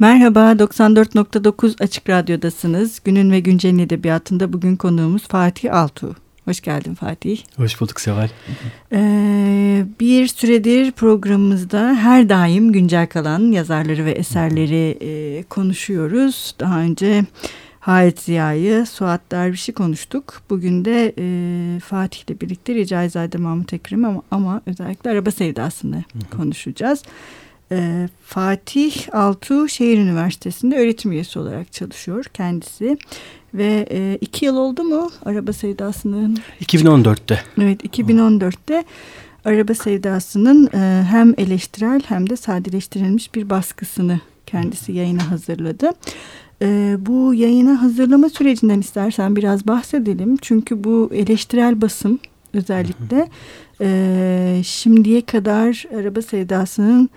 Merhaba, 0.00 0.52
94.9 0.52 1.82
Açık 1.82 2.08
Radyo'dasınız. 2.08 3.00
Günün 3.04 3.30
ve 3.30 3.40
Güncel'in 3.40 3.78
edebiyatında 3.78 4.52
bugün 4.52 4.76
konuğumuz 4.76 5.28
Fatih 5.28 5.74
Altuğ. 5.74 6.14
Hoş 6.44 6.60
geldin 6.60 6.94
Fatih. 6.94 7.42
Hoş 7.56 7.80
bulduk 7.80 8.00
Seval. 8.00 8.28
Ee, 8.92 9.84
bir 10.00 10.26
süredir 10.26 10.92
programımızda 10.92 11.94
her 11.94 12.28
daim 12.28 12.72
güncel 12.72 13.06
kalan 13.06 13.52
yazarları 13.52 14.04
ve 14.04 14.10
eserleri 14.10 14.98
e, 15.00 15.42
konuşuyoruz. 15.42 16.54
Daha 16.60 16.80
önce 16.80 17.24
Halit 17.80 18.20
Ziya'yı, 18.20 18.86
Suat 18.86 19.20
Derviş'i 19.30 19.72
konuştuk. 19.72 20.42
Bugün 20.50 20.84
de 20.84 21.14
e, 21.18 21.80
Fatih 21.80 22.20
ile 22.26 22.40
birlikte 22.40 22.74
Ricaizade 22.74 23.38
Mahmut 23.38 23.72
Ekrem 23.72 24.04
ama, 24.04 24.22
ama 24.30 24.60
özellikle 24.66 25.10
araba 25.10 25.30
sevdasını 25.30 25.96
hı 25.96 26.18
hı. 26.18 26.36
Konuşacağız. 27.70 27.80
E, 28.06 28.08
Fatih 28.24 29.14
Altuğ 29.14 29.68
Şehir 29.68 29.98
Üniversitesi'nde 29.98 30.76
öğretim 30.76 31.12
üyesi 31.12 31.38
olarak 31.38 31.72
çalışıyor 31.72 32.24
kendisi. 32.34 32.98
Ve 33.54 33.86
e, 33.90 34.18
iki 34.20 34.44
yıl 34.44 34.56
oldu 34.56 34.84
mu 34.84 35.10
Araba 35.24 35.52
Sevdası'nın? 35.52 36.38
2014'te. 36.60 37.42
Evet 37.60 37.84
2014'te 37.84 38.84
Araba 39.44 39.74
Sevdası'nın 39.74 40.66
e, 40.74 41.02
hem 41.10 41.34
eleştirel 41.38 42.00
hem 42.06 42.30
de 42.30 42.36
sadeleştirilmiş 42.36 43.34
bir 43.34 43.50
baskısını 43.50 44.20
kendisi 44.46 44.92
yayına 44.92 45.30
hazırladı. 45.30 45.90
E, 46.62 46.96
bu 46.98 47.34
yayına 47.34 47.82
hazırlama 47.82 48.28
sürecinden 48.28 48.80
istersen 48.80 49.36
biraz 49.36 49.66
bahsedelim. 49.66 50.36
Çünkü 50.42 50.84
bu 50.84 51.10
eleştirel 51.14 51.80
basım 51.80 52.18
özellikle 52.54 53.28
e, 53.80 54.60
şimdiye 54.64 55.20
kadar 55.20 55.84
Araba 56.00 56.22
Sevdası'nın 56.22 57.10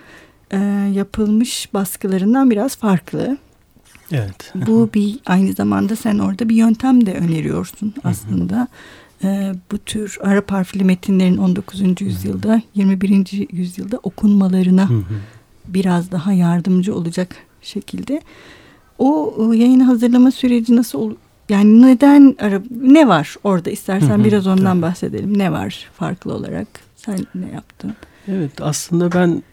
e, 0.53 0.57
yapılmış 0.93 1.73
baskılarından 1.73 2.51
biraz 2.51 2.75
farklı. 2.75 3.37
Evet. 4.11 4.53
Bu 4.67 4.89
bir 4.93 5.19
aynı 5.25 5.53
zamanda 5.53 5.95
sen 5.95 6.19
orada 6.19 6.49
bir 6.49 6.55
yöntem 6.55 7.05
de 7.05 7.13
öneriyorsun 7.13 7.93
aslında. 8.03 8.67
Ee, 9.23 9.53
bu 9.71 9.77
tür 9.77 10.17
Arap 10.21 10.51
harfli 10.51 10.83
metinlerin 10.83 11.37
19. 11.37 12.01
yüzyılda 12.01 12.61
21. 12.75 13.47
yüzyılda 13.51 13.99
okunmalarına 14.03 14.89
biraz 15.67 16.11
daha 16.11 16.33
yardımcı 16.33 16.95
olacak 16.95 17.35
şekilde. 17.61 18.21
O, 18.99 19.33
yayını 19.53 19.83
hazırlama 19.83 20.31
süreci 20.31 20.75
nasıl 20.75 21.15
yani 21.49 21.81
neden 21.81 22.35
Arap 22.39 22.63
ne 22.81 23.07
var 23.07 23.35
orada 23.43 23.69
istersen 23.69 24.23
biraz 24.23 24.47
ondan 24.47 24.81
bahsedelim. 24.81 25.37
Ne 25.37 25.51
var 25.51 25.89
farklı 25.93 26.33
olarak? 26.33 26.67
Sen 26.95 27.19
ne 27.35 27.51
yaptın? 27.51 27.93
Evet 28.27 28.61
aslında 28.61 29.11
ben 29.11 29.43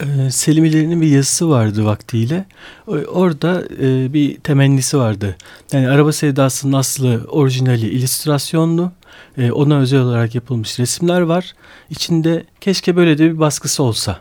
ee, 0.00 0.30
Selim 0.30 1.00
bir 1.00 1.06
yazısı 1.06 1.50
vardı 1.50 1.84
vaktiyle. 1.84 2.44
Orada 2.86 3.64
e, 3.80 4.12
bir 4.12 4.36
temennisi 4.36 4.98
vardı. 4.98 5.36
Yani 5.72 5.88
araba 5.88 6.12
sevdasının 6.12 6.72
aslı 6.72 7.26
orijinali 7.28 7.88
illüstrasyonlu. 7.88 8.92
E, 9.38 9.52
ona 9.52 9.78
özel 9.78 10.00
olarak 10.00 10.34
yapılmış 10.34 10.80
resimler 10.80 11.20
var. 11.20 11.54
İçinde 11.90 12.44
keşke 12.60 12.96
böyle 12.96 13.18
de 13.18 13.32
bir 13.32 13.38
baskısı 13.38 13.82
olsa 13.82 14.20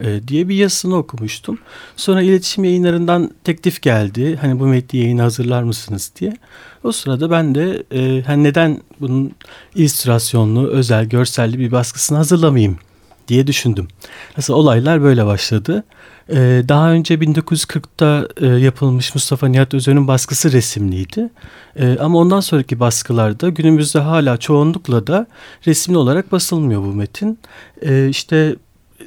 e, 0.00 0.28
diye 0.28 0.48
bir 0.48 0.54
yazısını 0.54 0.96
okumuştum. 0.96 1.58
Sonra 1.96 2.22
iletişim 2.22 2.64
yayınlarından 2.64 3.30
teklif 3.44 3.82
geldi. 3.82 4.38
Hani 4.40 4.60
bu 4.60 4.66
metni 4.66 5.00
yayını 5.00 5.22
hazırlar 5.22 5.62
mısınız 5.62 6.12
diye. 6.20 6.36
O 6.84 6.92
sırada 6.92 7.30
ben 7.30 7.54
de 7.54 7.82
hani 8.26 8.44
neden 8.44 8.80
bunun 9.00 9.32
illüstrasyonlu, 9.74 10.68
özel, 10.68 11.04
görselli 11.04 11.58
bir 11.58 11.72
baskısını 11.72 12.18
hazırlamayayım 12.18 12.78
diye 13.32 13.46
düşündüm. 13.46 13.88
Mesela 14.36 14.56
olaylar 14.56 15.02
böyle 15.02 15.26
başladı. 15.26 15.84
Ee, 16.30 16.62
daha 16.68 16.92
önce 16.92 17.14
1940'ta 17.14 18.28
e, 18.40 18.46
yapılmış 18.46 19.14
Mustafa 19.14 19.48
Nihat 19.48 19.74
Özön'ün 19.74 20.08
baskısı 20.08 20.52
resimliydi. 20.52 21.30
Ee, 21.76 21.96
ama 22.00 22.18
ondan 22.18 22.40
sonraki 22.40 22.80
baskılarda 22.80 23.48
günümüzde 23.48 23.98
hala 23.98 24.36
çoğunlukla 24.36 25.06
da 25.06 25.26
resimli 25.66 25.98
olarak 25.98 26.32
basılmıyor 26.32 26.82
bu 26.82 26.94
metin. 26.94 27.38
Ee, 27.82 28.08
işte 28.08 28.56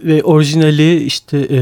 ve 0.03 0.23
orijinali 0.23 1.03
işte 1.03 1.37
e, 1.37 1.57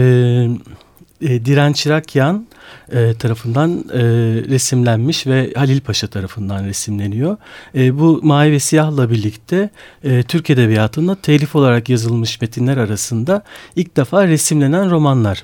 e, 1.22 1.46
Diren 1.46 1.74
Çırakyan 1.74 2.48
e, 2.92 3.14
tarafından 3.14 3.86
e, 3.94 4.02
resimlenmiş 4.50 5.28
ve 5.28 5.54
Halil 5.56 5.82
Paşa 5.82 6.08
tarafından 6.08 6.66
resimleniyor. 6.66 7.38
E, 7.76 8.00
bu 8.00 8.20
Mavi 8.24 8.52
ve 8.52 8.60
Siyah'la 8.60 9.10
birlikte 9.10 9.70
e, 10.04 10.24
Türk 10.24 10.50
Edebiyatı'nda 10.50 11.16
telif 11.16 11.56
olarak 11.56 11.90
yazılmış 11.90 12.42
metinler 12.42 12.78
arasında 12.78 13.44
ilk 13.76 13.98
defa 13.98 14.28
resimlenen 14.28 14.92
romanlar. 14.92 15.44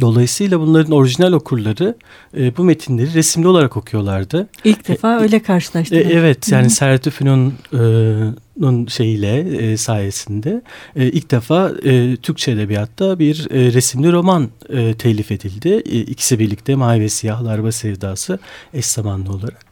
Dolayısıyla 0.00 0.60
bunların 0.60 0.92
orijinal 0.92 1.32
okurları 1.32 1.94
e, 2.36 2.56
bu 2.56 2.64
metinleri 2.64 3.14
resimli 3.14 3.48
olarak 3.48 3.76
okuyorlardı. 3.76 4.48
İlk 4.64 4.88
defa 4.88 5.14
e, 5.14 5.20
öyle 5.20 5.42
karşılaştılar. 5.42 6.00
E, 6.00 6.04
evet 6.04 6.52
yani 6.52 6.70
Serhat 6.70 7.06
Üfün'ün 7.06 7.54
e, 7.72 8.88
şeyiyle 8.88 9.38
e, 9.38 9.76
sayesinde 9.76 10.62
e, 10.96 11.06
ilk 11.06 11.30
defa 11.30 11.72
e, 11.84 12.16
Türkçe 12.16 12.50
edebiyatta 12.50 13.18
bir 13.18 13.48
e, 13.50 13.72
resimli 13.72 14.12
roman 14.12 14.48
e, 14.68 14.94
telif 14.94 15.32
edildi. 15.32 15.68
E, 15.68 16.00
ikisi 16.00 16.38
birlikte 16.38 16.74
Mavi 16.74 17.00
ve 17.00 17.08
Siyah 17.08 17.44
Larva 17.44 17.72
Sevdası 17.72 18.38
eş 18.74 18.86
zamanlı 18.86 19.32
olarak. 19.32 19.67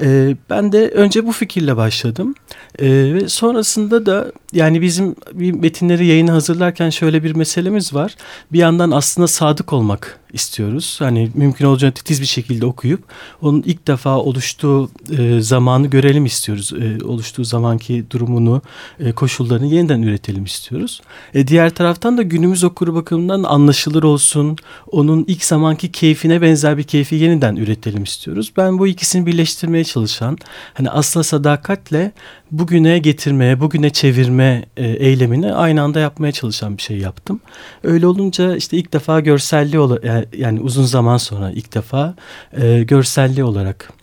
E, 0.00 0.36
ben 0.50 0.72
de 0.72 0.88
önce 0.88 1.26
bu 1.26 1.32
fikirle 1.32 1.76
başladım 1.76 2.34
e, 2.78 2.86
ve 2.88 3.28
sonrasında 3.28 4.06
da 4.06 4.32
yani 4.52 4.82
bizim 4.82 5.14
bir 5.32 5.52
metinleri 5.52 6.06
yayına 6.06 6.32
hazırlarken 6.32 6.90
şöyle 6.90 7.24
bir 7.24 7.34
meselemiz 7.34 7.94
var. 7.94 8.16
Bir 8.52 8.58
yandan 8.58 8.90
aslında 8.90 9.28
sadık 9.28 9.72
olmak 9.72 10.18
istiyoruz. 10.32 10.96
Hani 10.98 11.30
mümkün 11.34 11.66
olacağını 11.66 11.94
titiz 11.94 12.20
bir 12.20 12.26
şekilde 12.26 12.66
okuyup 12.66 13.04
onun 13.42 13.62
ilk 13.62 13.86
defa 13.86 14.18
oluştuğu 14.18 14.90
e, 15.18 15.40
zamanı 15.40 15.86
görelim 15.86 16.26
istiyoruz. 16.26 16.72
E, 16.72 17.04
oluştuğu 17.04 17.44
zamanki 17.44 18.04
durumunu, 18.10 18.62
e, 19.00 19.12
koşullarını 19.12 19.66
yeniden 19.66 20.02
üretelim 20.02 20.44
istiyoruz. 20.44 21.00
E, 21.34 21.48
diğer 21.48 21.70
taraftan 21.70 22.18
da 22.18 22.22
günümüz 22.22 22.64
okuru 22.64 22.94
bakımından 22.94 23.42
anlaşılır 23.42 24.02
olsun. 24.02 24.56
Onun 24.90 25.24
ilk 25.28 25.44
zamanki 25.44 25.92
keyfine 25.92 26.42
benzer 26.42 26.78
bir 26.78 26.82
keyfi 26.82 27.14
yeniden 27.14 27.56
üretelim 27.56 28.02
istiyoruz. 28.02 28.52
Ben 28.56 28.78
bu 28.78 28.86
ikisini 28.86 29.26
birleştirmeye 29.26 29.81
çalışan, 29.84 30.38
hani 30.74 30.90
asla 30.90 31.22
sadakatle 31.22 32.12
bugüne 32.50 32.98
getirmeye, 32.98 33.60
bugüne 33.60 33.90
çevirme 33.90 34.64
e, 34.76 34.88
eylemini 34.88 35.52
aynı 35.54 35.82
anda 35.82 36.00
yapmaya 36.00 36.32
çalışan 36.32 36.76
bir 36.76 36.82
şey 36.82 36.98
yaptım. 36.98 37.40
Öyle 37.84 38.06
olunca 38.06 38.56
işte 38.56 38.76
ilk 38.76 38.92
defa 38.92 39.20
görselli 39.20 39.78
olarak 39.78 40.34
yani 40.36 40.60
uzun 40.60 40.84
zaman 40.84 41.16
sonra 41.16 41.50
ilk 41.50 41.74
defa 41.74 42.14
e, 42.60 42.82
görselli 42.82 43.44
olarak 43.44 44.01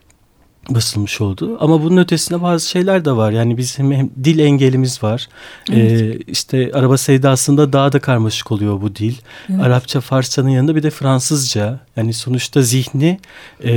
basılmış 0.69 1.21
oldu. 1.21 1.57
Ama 1.59 1.83
bunun 1.83 1.97
ötesinde 1.97 2.41
bazı 2.41 2.69
şeyler 2.69 3.05
de 3.05 3.11
var. 3.11 3.31
Yani 3.31 3.57
bizim 3.57 3.91
hem 3.91 4.09
dil 4.23 4.39
engelimiz 4.39 5.03
var. 5.03 5.27
Evet. 5.71 6.01
Ee, 6.01 6.17
işte 6.27 6.71
araba 6.73 6.97
sevdasında 6.97 7.73
daha 7.73 7.91
da 7.91 7.99
karmaşık 7.99 8.51
oluyor 8.51 8.81
bu 8.81 8.95
dil. 8.95 9.15
Evet. 9.49 9.61
Arapça, 9.61 10.01
Farsçanın 10.01 10.49
yanında 10.49 10.75
bir 10.75 10.83
de 10.83 10.89
Fransızca. 10.89 11.79
Yani 11.95 12.13
sonuçta 12.13 12.61
zihni 12.61 13.19
e, 13.63 13.71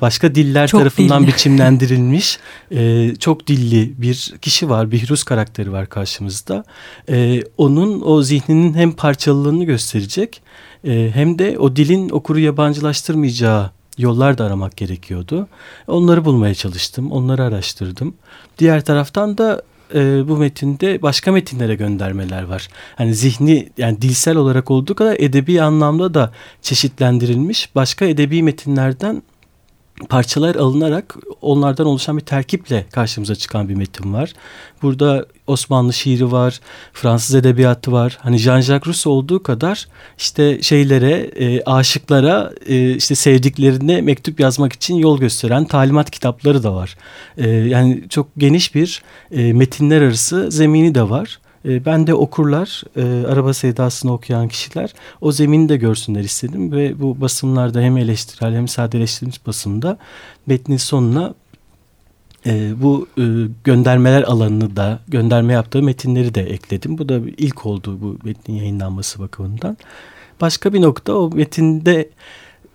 başka 0.00 0.34
diller 0.34 0.68
çok 0.68 0.80
tarafından 0.80 1.22
dilli. 1.22 1.32
biçimlendirilmiş 1.32 2.38
e, 2.70 3.12
çok 3.14 3.46
dilli 3.46 3.92
bir 4.02 4.34
kişi 4.42 4.70
var. 4.70 4.90
Bir 4.90 5.08
Rus 5.08 5.24
karakteri 5.24 5.72
var 5.72 5.88
karşımızda. 5.88 6.64
E, 7.08 7.42
onun 7.58 8.02
o 8.04 8.22
zihninin 8.22 8.74
hem 8.74 8.92
parçalılığını 8.92 9.64
gösterecek 9.64 10.42
e, 10.84 11.10
hem 11.14 11.38
de 11.38 11.58
o 11.58 11.76
dilin 11.76 12.10
okuru 12.10 12.38
yabancılaştırmayacağı 12.38 13.75
yollar 13.98 14.38
da 14.38 14.44
aramak 14.44 14.76
gerekiyordu. 14.76 15.48
Onları 15.86 16.24
bulmaya 16.24 16.54
çalıştım, 16.54 17.12
onları 17.12 17.42
araştırdım. 17.42 18.14
Diğer 18.58 18.84
taraftan 18.84 19.38
da 19.38 19.62
e, 19.94 20.28
bu 20.28 20.36
metinde 20.36 21.02
başka 21.02 21.32
metinlere 21.32 21.74
göndermeler 21.74 22.42
var. 22.42 22.68
Hani 22.96 23.14
zihni 23.14 23.68
yani 23.78 24.02
dilsel 24.02 24.36
olarak 24.36 24.70
olduğu 24.70 24.94
kadar 24.94 25.16
edebi 25.18 25.62
anlamda 25.62 26.14
da 26.14 26.32
çeşitlendirilmiş 26.62 27.74
başka 27.74 28.04
edebi 28.04 28.42
metinlerden 28.42 29.22
parçalar 30.08 30.54
alınarak 30.54 31.16
onlardan 31.42 31.86
oluşan 31.86 32.16
bir 32.16 32.24
terkiple 32.24 32.86
karşımıza 32.92 33.34
çıkan 33.34 33.68
bir 33.68 33.74
metin 33.74 34.12
var. 34.12 34.32
Burada 34.82 35.26
Osmanlı 35.46 35.92
şiiri 35.92 36.32
var, 36.32 36.60
Fransız 36.92 37.34
edebiyatı 37.34 37.92
var. 37.92 38.18
Hani 38.20 38.36
Jean-Jacques 38.36 38.86
Rousseau 38.86 39.16
olduğu 39.16 39.42
kadar 39.42 39.88
işte 40.18 40.62
şeylere, 40.62 41.30
e, 41.36 41.62
aşıklara 41.64 42.52
e, 42.66 42.94
işte 42.94 43.14
sevdiklerine 43.14 44.00
mektup 44.00 44.40
yazmak 44.40 44.72
için 44.72 44.94
yol 44.94 45.20
gösteren 45.20 45.64
talimat 45.64 46.10
kitapları 46.10 46.62
da 46.62 46.74
var. 46.74 46.96
E, 47.36 47.48
yani 47.48 48.04
çok 48.08 48.28
geniş 48.38 48.74
bir 48.74 49.02
e, 49.30 49.52
metinler 49.52 50.02
arası 50.02 50.50
zemini 50.50 50.94
de 50.94 51.10
var. 51.10 51.38
E, 51.66 51.84
ben 51.84 52.06
de 52.06 52.14
okurlar, 52.14 52.82
e, 52.96 53.26
araba 53.26 53.54
sevdasını 53.54 54.12
okuyan 54.12 54.48
kişiler 54.48 54.94
o 55.20 55.32
zemini 55.32 55.68
de 55.68 55.76
görsünler 55.76 56.24
istedim 56.24 56.72
ve 56.72 57.00
bu 57.00 57.20
basımlarda 57.20 57.80
hem 57.80 57.96
eleştirel 57.96 58.54
hem 58.54 58.68
sadeleştirilmiş 58.68 59.46
basımda 59.46 59.98
metnin 60.46 60.76
sonuna 60.76 61.34
e, 62.46 62.82
bu 62.82 63.08
e, 63.18 63.22
göndermeler 63.64 64.22
alanını 64.22 64.76
da 64.76 64.98
gönderme 65.08 65.52
yaptığı 65.52 65.82
metinleri 65.82 66.34
de 66.34 66.42
ekledim. 66.42 66.98
Bu 66.98 67.08
da 67.08 67.20
ilk 67.36 67.66
oldu 67.66 67.98
bu 68.00 68.16
metnin 68.24 68.54
yayınlanması 68.54 69.20
bakımından. 69.20 69.76
Başka 70.40 70.72
bir 70.72 70.82
nokta 70.82 71.14
o 71.14 71.30
metinde 71.30 72.08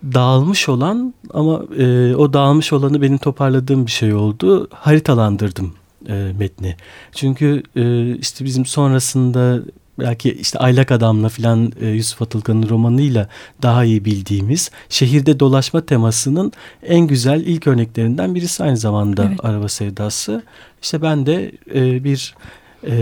dağılmış 0.03 0.69
olan 0.69 1.13
ama 1.33 1.61
e, 1.77 2.15
o 2.15 2.33
dağılmış 2.33 2.73
olanı 2.73 3.01
benim 3.01 3.17
toparladığım 3.17 3.85
bir 3.85 3.91
şey 3.91 4.13
oldu. 4.13 4.67
Haritalandırdım 4.71 5.73
e, 6.09 6.31
metni. 6.39 6.75
Çünkü 7.11 7.63
e, 7.75 8.15
işte 8.15 8.45
bizim 8.45 8.65
sonrasında 8.65 9.59
belki 9.99 10.33
işte 10.33 10.59
Aylak 10.59 10.91
Adam'la 10.91 11.29
filan 11.29 11.73
e, 11.81 11.87
Yusuf 11.87 12.21
Atılgan'ın 12.21 12.69
romanıyla 12.69 13.27
daha 13.61 13.85
iyi 13.85 14.05
bildiğimiz 14.05 14.71
şehirde 14.89 15.39
dolaşma 15.39 15.81
temasının 15.81 16.51
en 16.83 17.07
güzel 17.07 17.41
ilk 17.41 17.67
örneklerinden 17.67 18.35
birisi 18.35 18.63
aynı 18.63 18.77
zamanda 18.77 19.25
evet. 19.27 19.45
Araba 19.45 19.67
Sevdası. 19.69 20.43
İşte 20.81 21.01
ben 21.01 21.25
de 21.25 21.51
e, 21.75 22.03
bir 22.03 22.35
e, 22.87 22.93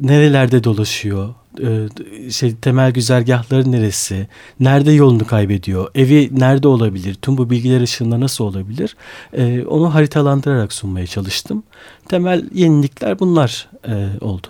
nerelerde 0.00 0.64
dolaşıyor, 0.64 1.34
e, 1.60 2.30
şey 2.30 2.54
temel 2.54 2.90
güzergahları 2.92 3.72
neresi, 3.72 4.28
nerede 4.60 4.92
yolunu 4.92 5.26
kaybediyor, 5.26 5.90
evi 5.94 6.30
nerede 6.32 6.68
olabilir, 6.68 7.14
tüm 7.14 7.38
bu 7.38 7.50
bilgiler 7.50 7.80
ışığında 7.80 8.20
nasıl 8.20 8.44
olabilir, 8.44 8.96
e, 9.32 9.64
onu 9.64 9.94
haritalandırarak 9.94 10.72
sunmaya 10.72 11.06
çalıştım. 11.06 11.62
Temel 12.08 12.44
yenilikler 12.54 13.18
bunlar 13.18 13.68
e, 13.88 14.24
oldu. 14.24 14.46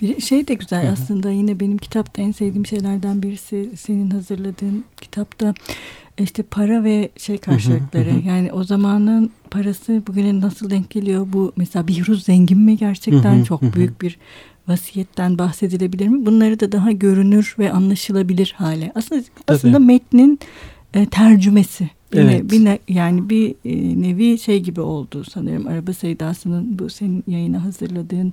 Bir 0.00 0.20
şey 0.20 0.48
de 0.48 0.54
güzel 0.54 0.82
Hı-hı. 0.82 0.92
aslında. 0.92 1.30
Yine 1.30 1.60
benim 1.60 1.78
kitapta 1.78 2.22
en 2.22 2.32
sevdiğim 2.32 2.66
şeylerden 2.66 3.22
birisi 3.22 3.70
senin 3.76 4.10
hazırladığın 4.10 4.84
kitapta 5.00 5.54
işte 6.18 6.42
para 6.42 6.84
ve 6.84 7.10
şey 7.16 7.38
karşılıkları 7.38 8.10
hı 8.10 8.14
hı 8.14 8.20
hı. 8.20 8.28
yani 8.28 8.52
o 8.52 8.64
zamanın 8.64 9.30
parası 9.50 10.02
bugüne 10.06 10.40
nasıl 10.40 10.70
denk 10.70 10.90
geliyor? 10.90 11.26
Bu 11.32 11.52
mesela 11.56 11.88
Bihruz 11.88 12.24
zengin 12.24 12.58
mi 12.58 12.76
gerçekten? 12.76 13.44
Çok 13.44 13.62
büyük 13.62 14.02
bir 14.02 14.18
vasiyetten 14.68 15.38
bahsedilebilir 15.38 16.08
mi? 16.08 16.26
Bunları 16.26 16.60
da 16.60 16.72
daha 16.72 16.92
görünür 16.92 17.54
ve 17.58 17.72
anlaşılabilir 17.72 18.54
hale. 18.56 18.92
Aslında 18.94 19.22
Tabii. 19.22 19.56
aslında 19.56 19.78
metnin 19.78 20.38
e, 20.94 21.06
tercümesi. 21.06 21.90
Evet. 22.16 22.50
bir 22.50 22.64
ne, 22.64 22.78
yani 22.88 23.30
bir 23.30 23.54
e, 23.64 24.02
nevi 24.02 24.38
şey 24.38 24.60
gibi 24.60 24.80
oldu 24.80 25.24
sanırım. 25.32 25.66
Araba 25.66 25.92
Seydası'nın 25.92 26.78
bu 26.78 26.90
senin 26.90 27.24
yayına 27.26 27.64
hazırladığın 27.64 28.32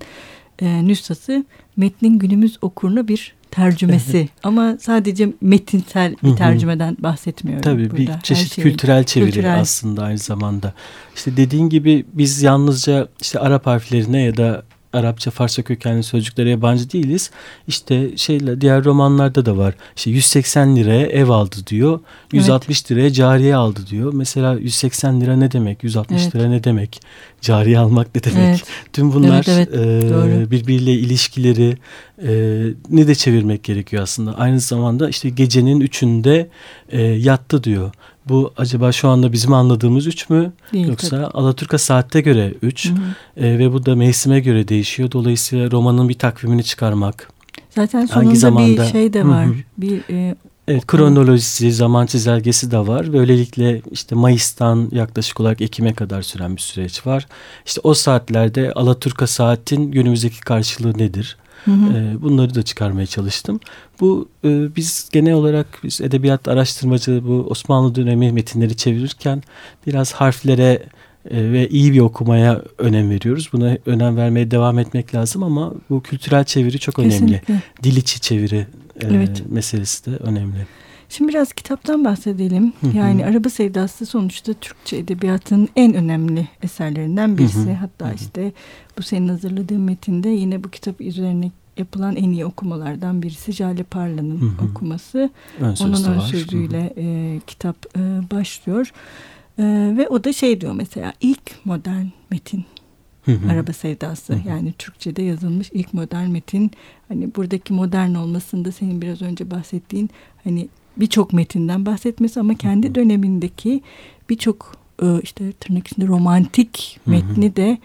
e, 0.59 0.87
nüshası 0.87 1.45
metnin 1.77 2.19
günümüz 2.19 2.57
okuruna 2.61 3.07
bir 3.07 3.33
tercümesi. 3.51 4.29
Ama 4.43 4.77
sadece 4.81 5.33
metinsel 5.41 6.15
bir 6.23 6.35
tercümeden 6.35 6.97
bahsetmiyorum. 6.99 7.61
Tabii 7.61 7.91
burada. 7.91 7.97
bir 7.97 8.21
çeşit 8.23 8.53
şeyin, 8.53 8.69
kültürel 8.69 9.03
çeviri 9.03 9.31
kültürel. 9.31 9.59
aslında 9.59 10.03
aynı 10.03 10.17
zamanda. 10.17 10.73
İşte 11.15 11.37
dediğin 11.37 11.69
gibi 11.69 12.05
biz 12.13 12.41
yalnızca 12.41 13.07
işte 13.21 13.39
Arap 13.39 13.65
harflerine 13.65 14.21
ya 14.21 14.37
da 14.37 14.63
Arapça, 14.93 15.31
Farsça 15.31 15.63
kökenli 15.63 16.03
sözcüklere 16.03 16.49
yabancı 16.49 16.91
değiliz. 16.91 17.31
İşte 17.67 18.17
şeyle 18.17 18.61
diğer 18.61 18.83
romanlarda 18.83 19.45
da 19.45 19.57
var. 19.57 19.73
İşte 19.95 20.11
180 20.11 20.75
liraya 20.75 21.05
ev 21.05 21.29
aldı 21.29 21.55
diyor. 21.67 21.99
160 22.31 22.79
evet. 22.81 22.91
liraya 22.91 23.13
cariye 23.13 23.55
aldı 23.55 23.79
diyor. 23.89 24.13
Mesela 24.13 24.53
180 24.53 25.21
lira 25.21 25.35
ne 25.35 25.51
demek? 25.51 25.83
160 25.83 26.21
evet. 26.21 26.35
lira 26.35 26.49
ne 26.49 26.63
demek? 26.63 27.01
Cariye 27.41 27.79
almak 27.79 28.15
ne 28.15 28.23
demek? 28.23 28.47
Evet. 28.49 28.63
Tüm 28.93 29.13
bunlar 29.13 29.45
evet, 29.47 29.69
evet. 29.73 30.47
E, 30.47 30.51
birbiriyle 30.51 30.93
ilişkileri 30.93 31.77
e, 32.23 32.31
ne 32.89 33.07
de 33.07 33.15
çevirmek 33.15 33.63
gerekiyor 33.63 34.03
aslında. 34.03 34.37
Aynı 34.37 34.59
zamanda 34.59 35.09
işte 35.09 35.29
gecenin 35.29 35.79
üçünde 35.79 36.49
e, 36.89 37.01
yattı 37.01 37.63
diyor. 37.63 37.91
Bu 38.29 38.53
acaba 38.57 38.91
şu 38.91 39.07
anda 39.07 39.31
bizim 39.31 39.53
anladığımız 39.53 40.07
üç 40.07 40.29
mü? 40.29 40.53
Değil, 40.73 40.87
Yoksa 40.87 41.09
tabii. 41.09 41.25
Alaturka 41.25 41.77
saatte 41.77 42.21
göre 42.21 42.53
üç 42.61 42.85
e, 43.37 43.59
ve 43.59 43.73
bu 43.73 43.85
da 43.85 43.95
mevsime 43.95 44.39
göre 44.39 44.67
değişiyor. 44.67 45.11
Dolayısıyla 45.11 45.71
romanın 45.71 46.09
bir 46.09 46.19
takvimini 46.19 46.63
çıkarmak. 46.63 47.29
Zaten 47.69 48.05
sonunda 48.05 48.25
Hangi 48.25 48.37
zamanda, 48.37 48.83
bir 48.83 48.91
şey 48.91 49.13
de 49.13 49.27
var. 49.27 49.45
Hı 49.45 49.49
hı. 49.49 49.55
Bir 49.77 50.01
e, 50.09 50.35
Evet 50.67 50.87
kronolojisi, 50.87 51.71
zaman 51.71 52.05
çizelgesi 52.05 52.71
de 52.71 52.87
var. 52.87 53.13
Böylelikle 53.13 53.81
işte 53.91 54.15
Mayıs'tan 54.15 54.89
yaklaşık 54.91 55.39
olarak 55.39 55.61
Ekim'e 55.61 55.93
kadar 55.93 56.21
süren 56.21 56.55
bir 56.55 56.61
süreç 56.61 57.07
var. 57.07 57.27
İşte 57.65 57.81
o 57.83 57.93
saatlerde 57.93 58.71
Alaturka 58.73 59.27
saatin 59.27 59.91
günümüzdeki 59.91 60.39
karşılığı 60.39 60.97
nedir? 60.97 61.37
Hı 61.65 61.71
hı. 61.71 61.97
E, 61.97 62.21
bunları 62.21 62.55
da 62.55 62.63
çıkarmaya 62.63 63.05
çalıştım. 63.05 63.59
Bu 63.99 64.29
e, 64.43 64.75
biz 64.75 65.09
genel 65.11 65.33
olarak 65.33 65.67
biz 65.83 66.01
edebiyat 66.01 66.47
araştırmacı 66.47 67.21
bu 67.27 67.47
Osmanlı 67.49 67.95
dönemi 67.95 68.31
metinleri 68.31 68.77
çevirirken 68.77 69.43
biraz 69.87 70.13
harflere 70.13 70.83
e, 71.31 71.51
ve 71.51 71.69
iyi 71.69 71.93
bir 71.93 71.99
okumaya 71.99 72.61
önem 72.77 73.09
veriyoruz. 73.09 73.49
Buna 73.53 73.77
önem 73.85 74.17
vermeye 74.17 74.51
devam 74.51 74.79
etmek 74.79 75.15
lazım 75.15 75.43
ama 75.43 75.73
bu 75.89 76.03
kültürel 76.03 76.43
çeviri 76.43 76.79
çok 76.79 76.99
önemli. 76.99 77.11
Kesinlikle. 77.11 77.61
Dil 77.83 77.97
içi 77.97 78.19
çeviri 78.19 78.67
e, 79.01 79.07
evet. 79.07 79.43
meselesi 79.49 80.05
de 80.05 80.15
önemli. 80.17 80.67
Şimdi 81.11 81.29
biraz 81.29 81.53
kitaptan 81.53 82.05
bahsedelim. 82.05 82.73
Hı 82.81 82.87
hı. 82.87 82.97
Yani 82.97 83.25
Araba 83.25 83.49
Sevdası 83.49 84.05
sonuçta 84.05 84.53
Türkçe 84.53 84.97
edebiyatının 84.97 85.69
en 85.75 85.93
önemli 85.93 86.47
eserlerinden 86.63 87.37
birisi. 87.37 87.59
Hı 87.59 87.69
hı. 87.69 87.73
Hatta 87.73 88.05
hı 88.05 88.09
hı. 88.09 88.15
işte 88.15 88.51
bu 88.97 89.03
senin 89.03 89.27
hazırladığın 89.27 89.81
metinde 89.81 90.29
yine 90.29 90.63
bu 90.63 90.69
kitap 90.69 91.01
üzerine 91.01 91.51
yapılan 91.77 92.15
en 92.15 92.31
iyi 92.31 92.45
okumalardan 92.45 93.21
birisi 93.21 93.51
Jale 93.51 93.83
Parla'nın 93.83 94.53
okuması. 94.69 95.29
Ön 95.59 95.75
Onun 95.81 96.03
ön 96.03 96.19
sözüyle 96.19 96.93
e, 96.97 97.39
kitap 97.47 97.97
e, 97.97 97.99
başlıyor. 98.31 98.93
E, 99.59 99.63
ve 99.97 100.07
o 100.09 100.23
da 100.23 100.33
şey 100.33 100.61
diyor 100.61 100.73
mesela 100.73 101.13
ilk 101.21 101.65
modern 101.65 102.05
metin 102.29 102.65
Hı 103.25 103.31
hı. 103.31 103.51
Araba 103.51 103.73
Sevdası 103.73 104.33
hı 104.33 104.37
hı. 104.37 104.49
yani 104.49 104.73
Türkçe'de 104.73 105.21
yazılmış 105.21 105.69
ilk 105.73 105.93
modern 105.93 106.29
metin. 106.29 106.71
Hani 107.07 107.35
buradaki 107.35 107.73
modern 107.73 108.13
olmasında 108.13 108.71
senin 108.71 109.01
biraz 109.01 109.21
önce 109.21 109.51
bahsettiğin 109.51 110.09
hani 110.43 110.67
birçok 110.97 111.33
metinden 111.33 111.85
bahsetmesi 111.85 112.39
ama 112.39 112.53
kendi 112.53 112.95
dönemindeki 112.95 113.81
birçok 114.29 114.75
e, 115.03 115.21
işte 115.23 115.51
tırnak 115.51 115.87
içinde 115.87 116.07
romantik 116.07 116.99
metni 117.05 117.55
de 117.55 117.77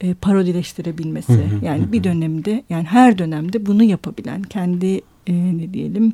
e, 0.00 0.14
parodileştirebilmesi. 0.14 1.40
Yani 1.62 1.92
bir 1.92 2.04
dönemde 2.04 2.62
yani 2.70 2.84
her 2.84 3.18
dönemde 3.18 3.66
bunu 3.66 3.82
yapabilen 3.82 4.42
kendi 4.42 5.00
e, 5.26 5.32
ne 5.58 5.72
diyelim 5.74 6.12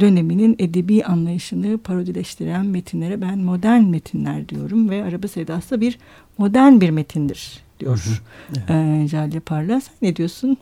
döneminin 0.00 0.56
edebi 0.58 1.04
anlayışını 1.04 1.78
parodileştiren 1.78 2.66
metinlere 2.66 3.20
ben 3.20 3.38
modern 3.38 3.82
metinler 3.82 4.48
diyorum 4.48 4.90
ve 4.90 5.04
Araba 5.04 5.28
Sevdası 5.28 5.80
bir 5.80 5.98
modern 6.38 6.80
bir 6.80 6.90
metindir 6.90 7.62
diyor 7.80 8.22
evet. 8.68 9.08
Jale 9.08 9.40
Parla. 9.40 9.80
Sen 9.80 9.94
ne 10.02 10.16
diyorsun? 10.16 10.56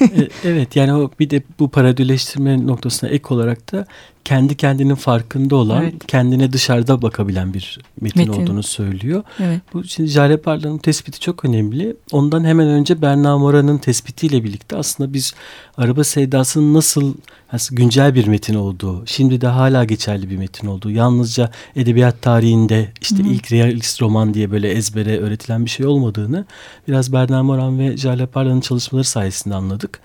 E, 0.00 0.28
evet 0.44 0.76
yani 0.76 0.94
o 0.94 1.10
bir 1.20 1.30
de 1.30 1.42
bu 1.58 1.68
paradüleştirme 1.70 2.66
noktasına 2.66 3.10
ek 3.10 3.24
olarak 3.30 3.72
da 3.72 3.86
kendi 4.26 4.56
kendinin 4.56 4.94
farkında 4.94 5.56
olan, 5.56 5.82
evet. 5.82 5.94
kendine 6.06 6.52
dışarıda 6.52 7.02
bakabilen 7.02 7.54
bir 7.54 7.78
metin, 8.00 8.28
metin. 8.28 8.42
olduğunu 8.42 8.62
söylüyor. 8.62 9.22
Evet. 9.40 9.60
Bu 9.72 9.84
şimdi 9.84 10.08
Jale 10.08 10.36
Parla'nın 10.36 10.78
tespiti 10.78 11.20
çok 11.20 11.44
önemli. 11.44 11.96
Ondan 12.12 12.44
hemen 12.44 12.68
önce 12.68 13.02
Berna 13.02 13.38
Mora'nın 13.38 13.78
tespitiyle 13.78 14.44
birlikte 14.44 14.76
aslında 14.76 15.12
biz 15.12 15.34
araba 15.76 16.04
sevdasının 16.04 16.74
nasıl, 16.74 17.14
nasıl 17.52 17.76
güncel 17.76 18.14
bir 18.14 18.26
metin 18.26 18.54
olduğu, 18.54 19.06
şimdi 19.06 19.40
de 19.40 19.46
hala 19.46 19.84
geçerli 19.84 20.30
bir 20.30 20.36
metin 20.36 20.66
olduğu, 20.66 20.90
yalnızca 20.90 21.50
edebiyat 21.76 22.22
tarihinde 22.22 22.92
işte 23.00 23.18
Hı-hı. 23.18 23.28
ilk 23.28 23.52
realist 23.52 24.02
roman 24.02 24.34
diye 24.34 24.50
böyle 24.50 24.70
ezbere 24.70 25.18
öğretilen 25.18 25.64
bir 25.64 25.70
şey 25.70 25.86
olmadığını 25.86 26.44
biraz 26.88 27.12
Berna 27.12 27.42
Moran 27.42 27.78
ve 27.78 27.96
Jale 27.96 28.26
Parla'nın 28.26 28.60
çalışmaları 28.60 29.04
sayesinde 29.04 29.54
anladık. 29.54 30.00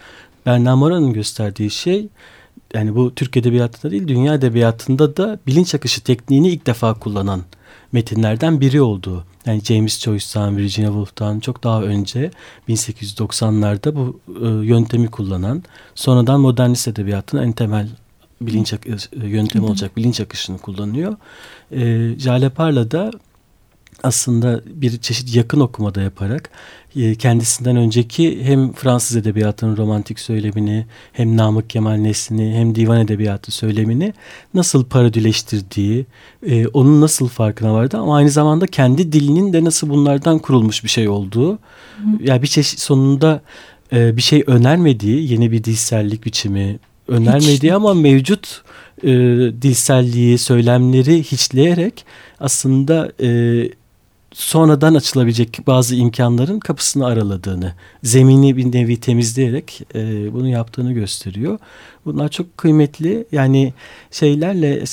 Berna 0.46 0.76
Mora'nın 0.76 1.14
gösterdiği 1.14 1.70
şey 1.70 2.10
yani 2.74 2.96
bu 2.96 3.16
Türk 3.16 3.38
edebiyatında 3.38 3.92
değil 3.92 4.08
dünya 4.08 4.34
edebiyatında 4.34 5.18
da 5.18 5.40
bilinç 5.48 5.76
akışı 5.76 6.02
tekniğini 6.02 6.50
ilk 6.50 6.66
defa 6.66 6.94
kullanan 6.94 7.42
metinlerden 7.92 8.62
biri 8.62 8.82
oldu. 8.82 9.26
Yani 9.46 9.62
James 9.62 10.00
Joyce'dan, 10.00 10.58
Virginia 10.58 10.88
Woolf'tan 10.88 11.40
çok 11.40 11.64
daha 11.64 11.84
önce 11.84 12.32
1890'larda 12.70 13.96
bu 13.96 14.20
e, 14.46 14.66
yöntemi 14.68 15.08
kullanan, 15.08 15.64
sonradan 15.96 16.40
modernist 16.42 16.88
edebiyatın 16.88 17.38
en 17.38 17.52
temel 17.52 17.90
bilinç 18.42 18.74
yöntemi 19.14 19.66
olacak 19.66 19.98
bilinç 19.98 20.20
akışını 20.22 20.58
kullanıyor. 20.58 21.16
E, 21.72 22.10
Jale 22.20 22.50
Parla 22.50 22.92
da 22.92 23.12
aslında 24.04 24.62
bir 24.66 24.98
çeşit 24.98 25.36
yakın 25.36 25.60
okumada 25.60 26.02
yaparak 26.02 26.50
e, 26.96 27.16
kendisinden 27.16 27.76
önceki 27.76 28.44
hem 28.44 28.74
Fransız 28.74 29.18
edebiyatının 29.18 29.78
romantik 29.78 30.20
söylemini 30.20 30.86
hem 31.14 31.38
Namık 31.38 31.70
Kemal 31.70 31.96
Nesli'ni 31.96 32.56
hem 32.56 32.76
divan 32.76 33.00
edebiyatı 33.00 33.52
söylemini 33.52 34.14
nasıl 34.54 34.86
parodileştirdiği, 34.86 36.06
e, 36.48 36.68
onun 36.68 37.02
nasıl 37.02 37.28
farkına 37.28 37.74
vardı 37.74 37.98
ama 37.98 38.16
aynı 38.16 38.30
zamanda 38.30 38.68
kendi 38.68 39.12
dilinin 39.12 39.54
de 39.54 39.64
nasıl 39.64 39.90
bunlardan 39.90 40.40
kurulmuş 40.40 40.84
bir 40.84 40.90
şey 40.90 41.10
olduğu. 41.10 41.52
Hı. 41.54 41.58
Yani 42.20 42.42
bir 42.42 42.48
çeşit 42.48 42.80
sonunda 42.80 43.42
e, 43.94 44.18
bir 44.18 44.22
şey 44.22 44.44
önermediği 44.48 45.32
yeni 45.32 45.52
bir 45.52 45.64
dilsellik 45.64 46.26
biçimi 46.26 46.80
önermediği 47.08 47.56
Hiç. 47.58 47.72
ama 47.72 47.94
mevcut 47.94 48.62
dilselliği, 49.62 50.38
söylemleri 50.38 51.24
hiçleyerek 51.24 52.06
aslında 52.40 53.12
sonradan 54.34 54.96
açılabilecek 54.96 55.60
bazı 55.68 55.96
imkanların 55.96 56.60
kapısını 56.60 57.06
araladığını, 57.06 57.74
zemini 58.04 58.58
bir 58.58 58.72
nevi 58.72 59.00
temizleyerek 59.00 59.82
e, 59.96 60.34
bunu 60.34 60.48
yaptığını 60.48 60.94
gösteriyor. 60.94 61.60
Bunlar 62.06 62.30
çok 62.30 62.58
kıymetli. 62.58 63.26
Yani 63.32 63.74
şeylerle 64.12 64.84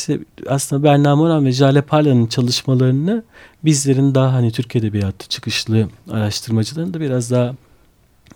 aslında 0.49 0.83
Berna 0.83 1.16
Moran 1.16 1.45
ve 1.45 1.52
Jale 1.52 1.83
Parla'nın 1.83 2.26
çalışmalarını 2.26 3.23
bizlerin 3.64 4.14
daha 4.14 4.33
hani 4.33 4.52
Türk 4.52 4.76
Edebiyatı 4.76 5.28
çıkışlı 5.28 5.88
araştırmacıların 6.11 6.95
da 6.95 7.00
biraz 7.00 7.30
daha 7.30 7.54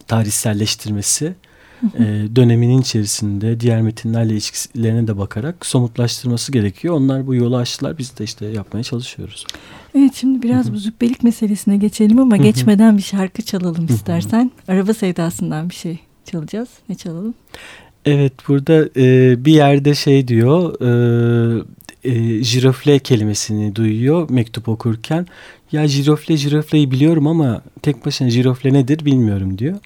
tarihselleştirmesi 0.07 1.35
e, 1.99 2.37
döneminin 2.37 2.81
içerisinde 2.81 3.61
diğer 3.61 3.83
metinlerle 3.83 4.33
ilişkilerine 4.33 5.07
de 5.07 5.19
bakarak 5.19 5.67
somutlaştırması 5.67 6.53
gerekiyor. 6.53 6.95
Onlar 6.95 7.27
bu 7.27 7.35
yolu 7.35 7.57
açtılar. 7.57 7.99
Biz 7.99 8.19
de 8.19 8.25
işte 8.25 8.47
yapmaya 8.47 8.83
çalışıyoruz. 8.83 9.47
Evet 9.95 10.15
şimdi 10.15 10.43
biraz 10.43 10.73
bu 10.73 10.77
zübbelik 10.77 11.23
meselesine 11.23 11.77
geçelim 11.77 12.19
ama 12.19 12.37
geçmeden 12.37 12.97
bir 12.97 13.03
şarkı 13.03 13.43
çalalım 13.43 13.87
istersen. 13.87 14.51
Araba 14.69 14.95
sevdasından 14.95 15.71
bir 15.71 15.75
şey 15.75 15.99
çalacağız. 16.25 16.69
Ne 16.89 16.95
çalalım? 16.95 17.35
Evet 18.05 18.33
burada 18.49 18.89
e, 18.97 19.37
bir 19.45 19.53
yerde 19.53 19.95
şey 19.95 20.29
diyor 20.29 20.81
e, 20.81 21.65
e, 22.05 22.45
jirofle 22.45 22.99
kelimesini 22.99 23.77
duyuyor 23.77 24.31
mektup 24.31 24.69
okurken. 24.69 25.27
Ya 25.73 25.89
jirofle 25.89 26.37
jirofleyi 26.37 26.91
biliyorum 26.91 27.27
ama 27.27 27.63
tek 27.83 28.07
başına 28.07 28.31
jirofle 28.31 28.73
nedir 28.73 29.05
bilmiyorum 29.05 29.59
diyor. 29.59 29.79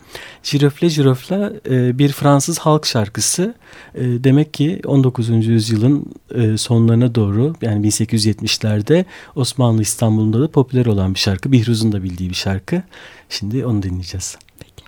Jirofle 0.43 0.89
jirofla 0.89 1.53
e, 1.71 1.99
bir 1.99 2.09
Fransız 2.13 2.59
halk 2.59 2.87
şarkısı. 2.87 3.55
E, 3.95 4.03
demek 4.05 4.55
ki 4.55 4.81
19. 4.87 5.47
yüzyılın 5.47 6.07
e, 6.35 6.57
sonlarına 6.57 7.15
doğru 7.15 7.55
yani 7.63 7.89
1870'lerde 7.89 9.05
Osmanlı 9.35 9.83
İstanbul'unda 9.83 10.41
da 10.41 10.51
popüler 10.51 10.87
olan 10.87 11.15
bir 11.15 11.19
şarkı. 11.19 11.53
Bihruz'un 11.53 11.93
da 11.93 12.03
bildiği 12.03 12.31
bir 12.31 12.35
şarkı. 12.35 12.83
Şimdi 13.29 13.67
onu 13.67 13.83
dinleyeceğiz. 13.83 14.39
Peki. 14.59 14.85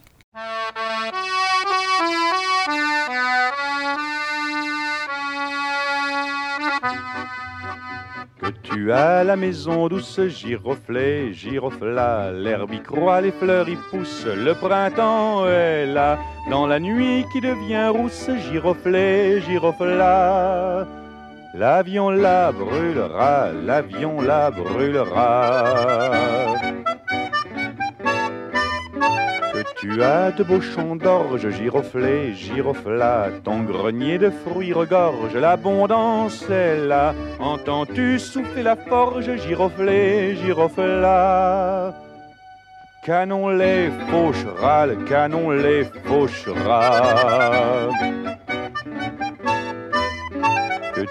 Tu 8.62 8.92
as 8.92 9.24
la 9.24 9.36
maison 9.36 9.88
douce, 9.88 10.20
giroflée, 10.28 11.32
girofla, 11.32 12.32
l'herbe 12.32 12.72
y 12.72 12.80
croît, 12.80 13.20
les 13.20 13.32
fleurs 13.32 13.68
y 13.68 13.76
poussent, 13.90 14.26
le 14.26 14.54
printemps 14.54 15.46
est 15.46 15.86
là, 15.86 16.18
dans 16.50 16.66
la 16.66 16.78
nuit 16.78 17.24
qui 17.32 17.40
devient 17.40 17.88
rousse, 17.88 18.30
giroflée, 18.50 19.40
girofla. 19.42 20.86
L'avion 21.54 22.10
la 22.10 22.52
brûlera, 22.52 23.52
l'avion 23.52 24.20
la 24.20 24.50
brûlera. 24.50 25.64
Tu 29.80 30.02
as 30.02 30.32
de 30.32 30.42
beaux 30.42 30.60
champs 30.60 30.96
d'orge, 30.96 31.48
giroflé, 31.50 32.34
girofla, 32.34 33.28
ton 33.44 33.60
grenier 33.60 34.18
de 34.18 34.28
fruits 34.28 34.72
regorge, 34.72 35.36
l'abondance 35.36 36.44
est 36.50 36.78
là. 36.78 37.14
Entends-tu 37.38 38.18
souffler 38.18 38.64
la 38.64 38.74
forge, 38.74 39.30
giroflé, 39.36 40.34
girofla 40.34 41.94
Canon 43.04 43.50
les 43.50 43.90
fauchera, 44.10 44.86
le 44.86 44.96
canon 45.04 45.50
les 45.50 45.84
fauchera. 45.84 47.02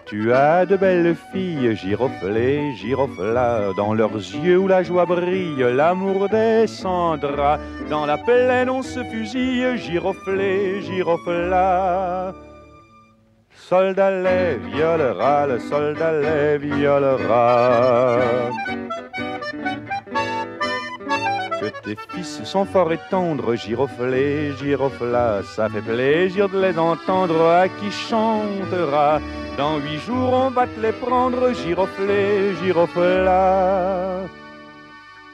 Tu 0.09 0.31
as 0.31 0.65
de 0.65 0.77
belles 0.77 1.17
filles, 1.33 1.75
giroflées, 1.75 2.73
girofla, 2.75 3.73
dans 3.75 3.93
leurs 3.93 4.15
yeux 4.15 4.57
où 4.57 4.65
la 4.65 4.81
joie 4.81 5.05
brille, 5.05 5.65
l'amour 5.73 6.29
descendra. 6.29 7.59
Dans 7.89 8.05
la 8.05 8.17
plaine 8.17 8.69
on 8.69 8.81
se 8.81 9.03
fusille, 9.03 9.77
giroflé, 9.77 10.81
girofla. 10.81 12.33
Soldat 13.53 14.21
les 14.21 14.55
violera, 14.69 15.45
le 15.45 15.59
soldat 15.59 16.13
les 16.21 16.57
violera. 16.57 18.19
Que 21.59 21.65
tes 21.83 21.97
fils 22.11 22.45
sont 22.45 22.63
forts 22.63 22.93
et 22.93 22.99
tendres, 23.09 23.55
giroflés, 23.55 24.53
girofla, 24.57 25.41
ça 25.43 25.67
fait 25.67 25.81
plaisir 25.81 26.47
de 26.47 26.61
les 26.61 26.79
entendre, 26.79 27.45
à 27.45 27.67
qui 27.67 27.91
chantera 27.91 29.19
dans 29.57 29.79
huit 29.79 29.99
jours, 30.05 30.33
on 30.33 30.49
va 30.51 30.67
te 30.67 30.79
les 30.79 30.91
prendre, 30.91 31.51
giroflé, 31.51 32.55
girofla. 32.61 34.21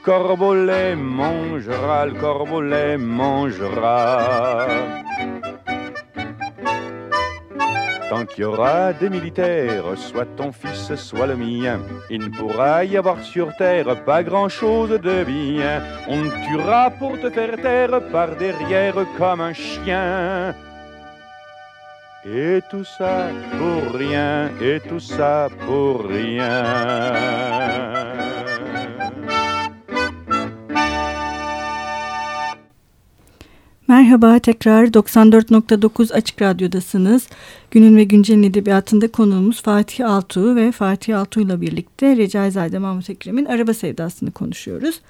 Corbeau 0.02 0.54
les 0.54 0.96
mangera, 0.96 2.06
le 2.06 2.14
corbeau 2.14 2.62
les 2.62 2.96
mangera. 2.96 4.66
Tant 8.08 8.24
qu'il 8.26 8.42
y 8.42 8.44
aura 8.44 8.92
des 8.92 9.10
militaires, 9.10 9.96
soit 9.96 10.28
ton 10.36 10.52
fils, 10.52 10.94
soit 10.94 11.26
le 11.26 11.36
mien, 11.36 11.80
il 12.10 12.20
ne 12.20 12.28
pourra 12.28 12.84
y 12.84 12.96
avoir 12.96 13.22
sur 13.22 13.54
terre 13.56 14.04
pas 14.04 14.22
grand-chose 14.22 14.90
de 14.90 15.24
bien. 15.24 15.82
On 16.08 16.22
tuera 16.46 16.90
pour 16.90 17.18
te 17.20 17.28
faire 17.30 17.56
taire 17.60 18.00
par 18.12 18.36
derrière 18.36 18.94
comme 19.18 19.40
un 19.40 19.52
chien. 19.52 20.54
Et 22.26 22.62
tout 22.70 22.84
ça 22.84 23.28
pour 23.58 23.98
rien, 23.98 24.50
et 24.58 24.80
tout 24.88 24.98
ça 24.98 25.50
pour 25.66 26.08
rien. 26.08 26.64
Merhaba 33.88 34.38
tekrar 34.38 34.86
94.9 34.86 36.12
Açık 36.12 36.42
Radyo'dasınız. 36.42 37.28
Günün 37.70 37.96
ve 37.96 38.04
Güncel'in 38.04 38.42
edebiyatında 38.42 39.12
konuğumuz 39.12 39.62
Fatih 39.62 40.10
Altuğ 40.10 40.56
ve 40.56 40.72
Fatih 40.72 41.18
Altuğ 41.18 41.40
ile 41.40 41.60
birlikte 41.60 42.16
Recaizade 42.16 42.78
Mahmut 42.78 43.10
Ekrem'in 43.10 43.44
Araba 43.44 43.74
Sevdası'nı 43.74 44.30
konuşuyoruz. 44.30 45.00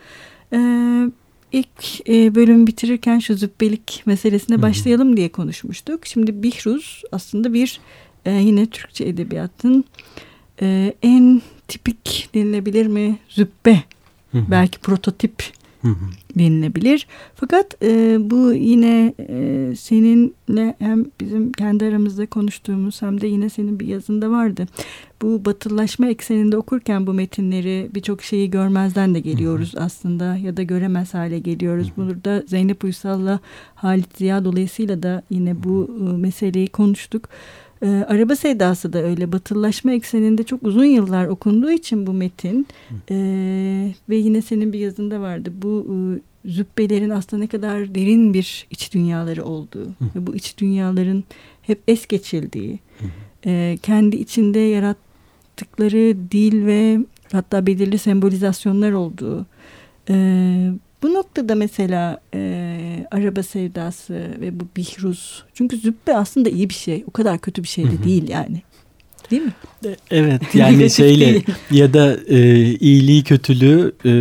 Ee, 0.52 0.58
ilk 1.54 2.08
e, 2.08 2.34
bölümü 2.34 2.66
bitirirken 2.66 3.18
şu 3.18 3.34
zübbelik 3.34 4.02
meselesine 4.06 4.62
başlayalım 4.62 5.16
diye 5.16 5.28
konuşmuştuk. 5.28 6.06
Şimdi 6.06 6.42
Bihruz 6.42 7.02
aslında 7.12 7.52
bir 7.52 7.80
e, 8.24 8.32
yine 8.32 8.66
Türkçe 8.66 9.04
edebiyatın 9.04 9.84
e, 10.62 10.94
en 11.02 11.42
tipik 11.68 12.28
denilebilir 12.34 12.86
mi 12.86 13.18
Hı-hı. 14.32 14.44
belki 14.50 14.78
prototip 14.78 15.44
denilebilir. 16.38 17.06
Fakat 17.34 17.82
e, 17.82 18.16
bu 18.20 18.52
yine 18.52 19.14
e, 19.18 19.72
seninle 19.76 20.74
hem 20.78 21.04
bizim 21.20 21.52
kendi 21.52 21.84
aramızda 21.84 22.26
konuştuğumuz 22.26 23.02
hem 23.02 23.20
de 23.20 23.26
yine 23.26 23.48
senin 23.48 23.80
bir 23.80 23.86
yazında 23.86 24.30
vardı. 24.30 24.66
Bu 25.22 25.44
batılılaşma 25.44 26.06
ekseninde 26.06 26.56
okurken 26.56 27.06
bu 27.06 27.14
metinleri 27.14 27.90
birçok 27.94 28.22
şeyi 28.22 28.50
görmezden 28.50 29.14
de 29.14 29.20
geliyoruz 29.20 29.74
hı 29.74 29.80
hı. 29.80 29.84
aslında 29.84 30.36
ya 30.36 30.56
da 30.56 30.62
göremez 30.62 31.14
hale 31.14 31.38
geliyoruz. 31.38 31.92
Hı 31.94 32.02
hı. 32.02 32.06
Burada 32.06 32.42
Zeynep 32.46 32.84
Uysal'la 32.84 33.40
Halit 33.74 34.18
Ziya 34.18 34.44
dolayısıyla 34.44 35.02
da 35.02 35.22
yine 35.30 35.62
bu 35.64 35.90
e, 36.00 36.16
meseleyi 36.16 36.66
konuştuk. 36.66 37.28
E, 37.82 37.86
Araba 37.86 38.36
Sevdası 38.36 38.92
da 38.92 39.02
öyle 39.02 39.32
batılılaşma 39.32 39.92
ekseninde 39.92 40.42
çok 40.42 40.62
uzun 40.62 40.84
yıllar 40.84 41.26
okunduğu 41.26 41.70
için 41.70 42.06
bu 42.06 42.12
metin 42.12 42.66
e, 43.10 43.16
ve 44.08 44.16
yine 44.16 44.42
senin 44.42 44.72
bir 44.72 44.78
yazında 44.78 45.20
vardı. 45.20 45.52
Bu 45.62 45.86
e, 45.88 45.94
zübbelerin 46.50 47.10
aslında 47.10 47.42
ne 47.42 47.46
kadar 47.46 47.94
derin 47.94 48.34
bir 48.34 48.66
iç 48.70 48.94
dünyaları 48.94 49.44
olduğu 49.44 49.86
Hı. 49.86 50.04
ve 50.14 50.26
bu 50.26 50.34
iç 50.34 50.58
dünyaların 50.58 51.24
hep 51.62 51.80
es 51.88 52.06
geçildiği, 52.06 52.78
e, 53.46 53.78
kendi 53.82 54.16
içinde 54.16 54.58
yarattıkları 54.58 56.16
dil 56.30 56.66
ve 56.66 56.98
hatta 57.32 57.66
belirli 57.66 57.98
sembolizasyonlar 57.98 58.92
olduğu, 58.92 59.46
e, 60.08 60.14
bu 61.02 61.14
noktada 61.14 61.54
mesela 61.54 62.20
e, 62.34 63.06
araba 63.10 63.42
sevdası 63.42 64.14
ve 64.40 64.60
bu 64.60 64.64
bihruz. 64.76 65.44
Çünkü 65.54 65.76
züppe 65.76 66.16
aslında 66.16 66.48
iyi 66.48 66.68
bir 66.68 66.74
şey. 66.74 67.04
O 67.06 67.10
kadar 67.10 67.38
kötü 67.38 67.62
bir 67.62 67.68
şey 67.68 67.84
de 67.84 68.04
değil 68.04 68.28
yani. 68.28 68.62
Değil 69.30 69.42
mi? 69.42 69.52
Evet 70.10 70.42
yani 70.54 70.90
şeyle 70.90 71.42
ya 71.70 71.94
da 71.94 72.16
e, 72.28 72.64
iyiliği 72.64 73.24
kötülüğü 73.24 73.92
e, 74.04 74.12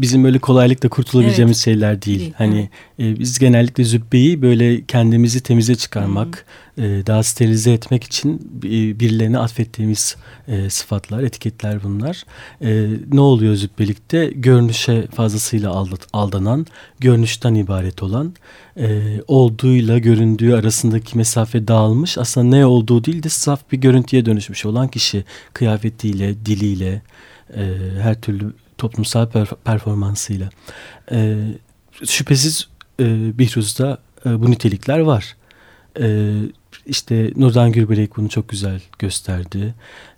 bizim 0.00 0.24
öyle 0.24 0.38
kolaylıkla 0.38 0.88
kurtulabileceğimiz 0.88 1.56
evet. 1.56 1.64
şeyler 1.64 2.02
değil. 2.02 2.18
değil 2.18 2.32
hani 2.36 2.68
e, 2.98 3.18
biz 3.18 3.38
genellikle 3.38 3.84
zübbeyi 3.84 4.42
böyle 4.42 4.84
kendimizi 4.84 5.40
temize 5.40 5.74
çıkarmak, 5.74 6.46
e, 6.78 6.82
daha 6.82 7.22
sterilize 7.22 7.72
etmek 7.72 8.04
için 8.04 8.60
e, 8.64 9.00
birilerine 9.00 9.38
atfettiğimiz 9.38 10.16
e, 10.48 10.70
sıfatlar, 10.70 11.22
etiketler 11.22 11.82
bunlar. 11.84 12.24
E, 12.62 12.88
ne 13.12 13.20
oluyor 13.20 13.54
zübbelikte? 13.54 14.26
Görünüşe 14.26 15.06
fazlasıyla 15.06 15.70
aldat, 15.70 16.00
aldanan, 16.12 16.66
görünüşten 17.00 17.54
ibaret 17.54 18.02
olan, 18.02 18.34
e, 18.76 19.02
olduğuyla 19.26 19.98
göründüğü 19.98 20.54
arasındaki 20.54 21.18
mesafe 21.18 21.68
dağılmış. 21.68 22.18
Aslında 22.18 22.56
ne 22.56 22.66
olduğu 22.66 23.04
değil 23.04 23.22
de 23.22 23.28
saf 23.28 23.72
bir 23.72 23.78
görüntüye 23.78 24.26
dönüşmüş 24.26 24.66
olan 24.66 24.88
kişi 24.88 25.24
kıyafetiyle, 25.52 26.46
diliyle, 26.46 27.02
e, 27.54 27.62
her 28.00 28.20
türlü 28.20 28.52
toplumsal 28.78 29.26
per- 29.26 29.56
performansıyla. 29.64 30.48
E, 31.12 31.36
şüphesiz 32.06 32.68
e, 33.00 33.38
Bihruz'da 33.38 33.98
e, 34.26 34.40
bu 34.40 34.50
nitelikler 34.50 34.98
var. 34.98 35.36
E, 36.00 36.36
işte 36.86 37.32
Nurdan 37.36 37.72
Gürbelek 37.72 38.16
bunu 38.16 38.28
çok 38.28 38.48
güzel 38.48 38.80
gösterdi. 38.98 39.74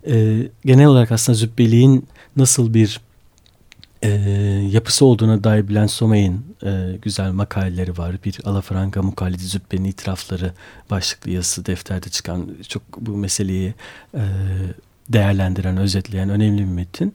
E, 0.07 0.37
genel 0.65 0.85
olarak 0.85 1.11
aslında 1.11 1.37
Zübbeli'nin 1.37 2.07
nasıl 2.35 2.73
bir 2.73 2.99
e, 4.03 4.09
yapısı 4.71 5.05
olduğuna 5.05 5.43
dair 5.43 5.67
Bülent 5.67 5.91
Somay'ın 5.91 6.45
e, 6.63 6.97
güzel 7.01 7.31
makaleleri 7.31 7.97
var. 7.97 8.15
Bir 8.25 8.39
Alafranga 8.45 9.01
Mukallidi 9.01 9.43
Zübbe'nin 9.43 9.83
itirafları 9.83 10.53
başlıklı 10.89 11.31
yazısı 11.31 11.65
defterde 11.65 12.09
çıkan 12.09 12.49
çok 12.67 12.81
bu 12.97 13.17
meseleyi 13.17 13.73
e, 14.15 14.23
değerlendiren, 15.09 15.77
özetleyen 15.77 16.29
önemli 16.29 16.59
bir 16.59 16.65
metin. 16.65 17.13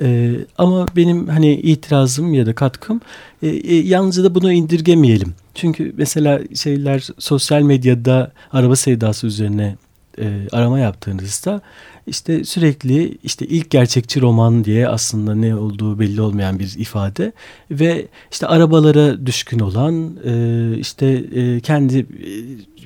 E, 0.00 0.34
ama 0.58 0.86
benim 0.96 1.28
hani 1.28 1.54
itirazım 1.54 2.34
ya 2.34 2.46
da 2.46 2.54
katkım 2.54 3.00
e, 3.42 3.48
e, 3.48 3.74
yalnızca 3.74 4.24
da 4.24 4.34
bunu 4.34 4.52
indirgemeyelim. 4.52 5.34
Çünkü 5.54 5.92
mesela 5.96 6.40
şeyler 6.54 7.08
sosyal 7.18 7.62
medyada 7.62 8.32
araba 8.52 8.76
sevdası 8.76 9.26
üzerine 9.26 9.76
e, 10.18 10.48
arama 10.52 10.78
yaptığınızda 10.78 11.60
işte 12.06 12.44
sürekli 12.44 13.18
işte 13.24 13.46
ilk 13.46 13.70
gerçekçi 13.70 14.20
roman 14.20 14.64
diye 14.64 14.88
aslında 14.88 15.34
ne 15.34 15.54
olduğu 15.54 15.98
belli 15.98 16.20
olmayan 16.20 16.58
bir 16.58 16.74
ifade 16.78 17.32
ve 17.70 18.06
işte 18.30 18.46
arabalara 18.46 19.26
düşkün 19.26 19.58
olan 19.58 20.16
e, 20.24 20.78
işte 20.78 21.06
e, 21.34 21.60
kendi 21.60 21.98
e, 21.98 22.06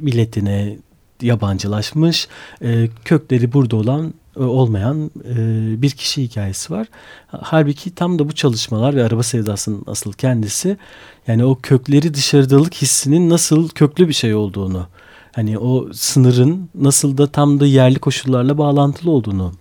milletine 0.00 0.76
yabancılaşmış 1.22 2.28
e, 2.62 2.88
kökleri 3.04 3.52
burada 3.52 3.76
olan 3.76 4.14
olmayan 4.44 5.10
e, 5.24 5.82
bir 5.82 5.90
kişi 5.90 6.22
hikayesi 6.22 6.72
var. 6.72 6.86
Halbuki 7.26 7.94
tam 7.94 8.18
da 8.18 8.28
bu 8.28 8.32
çalışmalar 8.32 8.96
ve 8.96 9.04
araba 9.04 9.22
sevdasının 9.22 9.82
asıl 9.86 10.12
kendisi 10.12 10.76
yani 11.26 11.44
o 11.44 11.58
kökleri 11.62 12.14
dışarıdalık 12.14 12.74
hissinin 12.74 13.30
nasıl 13.30 13.68
köklü 13.68 14.08
bir 14.08 14.12
şey 14.12 14.34
olduğunu 14.34 14.86
hani 15.32 15.58
o 15.58 15.92
sınırın 15.92 16.68
nasıl 16.74 17.18
da 17.18 17.26
tam 17.26 17.60
da 17.60 17.66
yerli 17.66 17.98
koşullarla 17.98 18.58
bağlantılı 18.58 19.10
olduğunu 19.10 19.52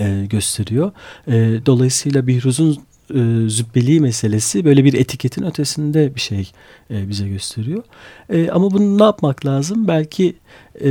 e, 0.00 0.26
gösteriyor. 0.30 0.92
E, 1.28 1.32
dolayısıyla 1.66 2.26
Bihruz'un 2.26 2.78
e, 3.10 3.48
zübbeliği 3.48 4.00
meselesi 4.00 4.64
böyle 4.64 4.84
bir 4.84 4.94
etiketin 4.94 5.42
ötesinde 5.42 6.14
bir 6.14 6.20
şey 6.20 6.50
e, 6.90 7.08
bize 7.08 7.28
gösteriyor. 7.28 7.82
E, 8.30 8.50
ama 8.50 8.70
bunu 8.70 8.98
ne 8.98 9.02
yapmak 9.02 9.46
lazım? 9.46 9.88
Belki 9.88 10.36
e, 10.84 10.90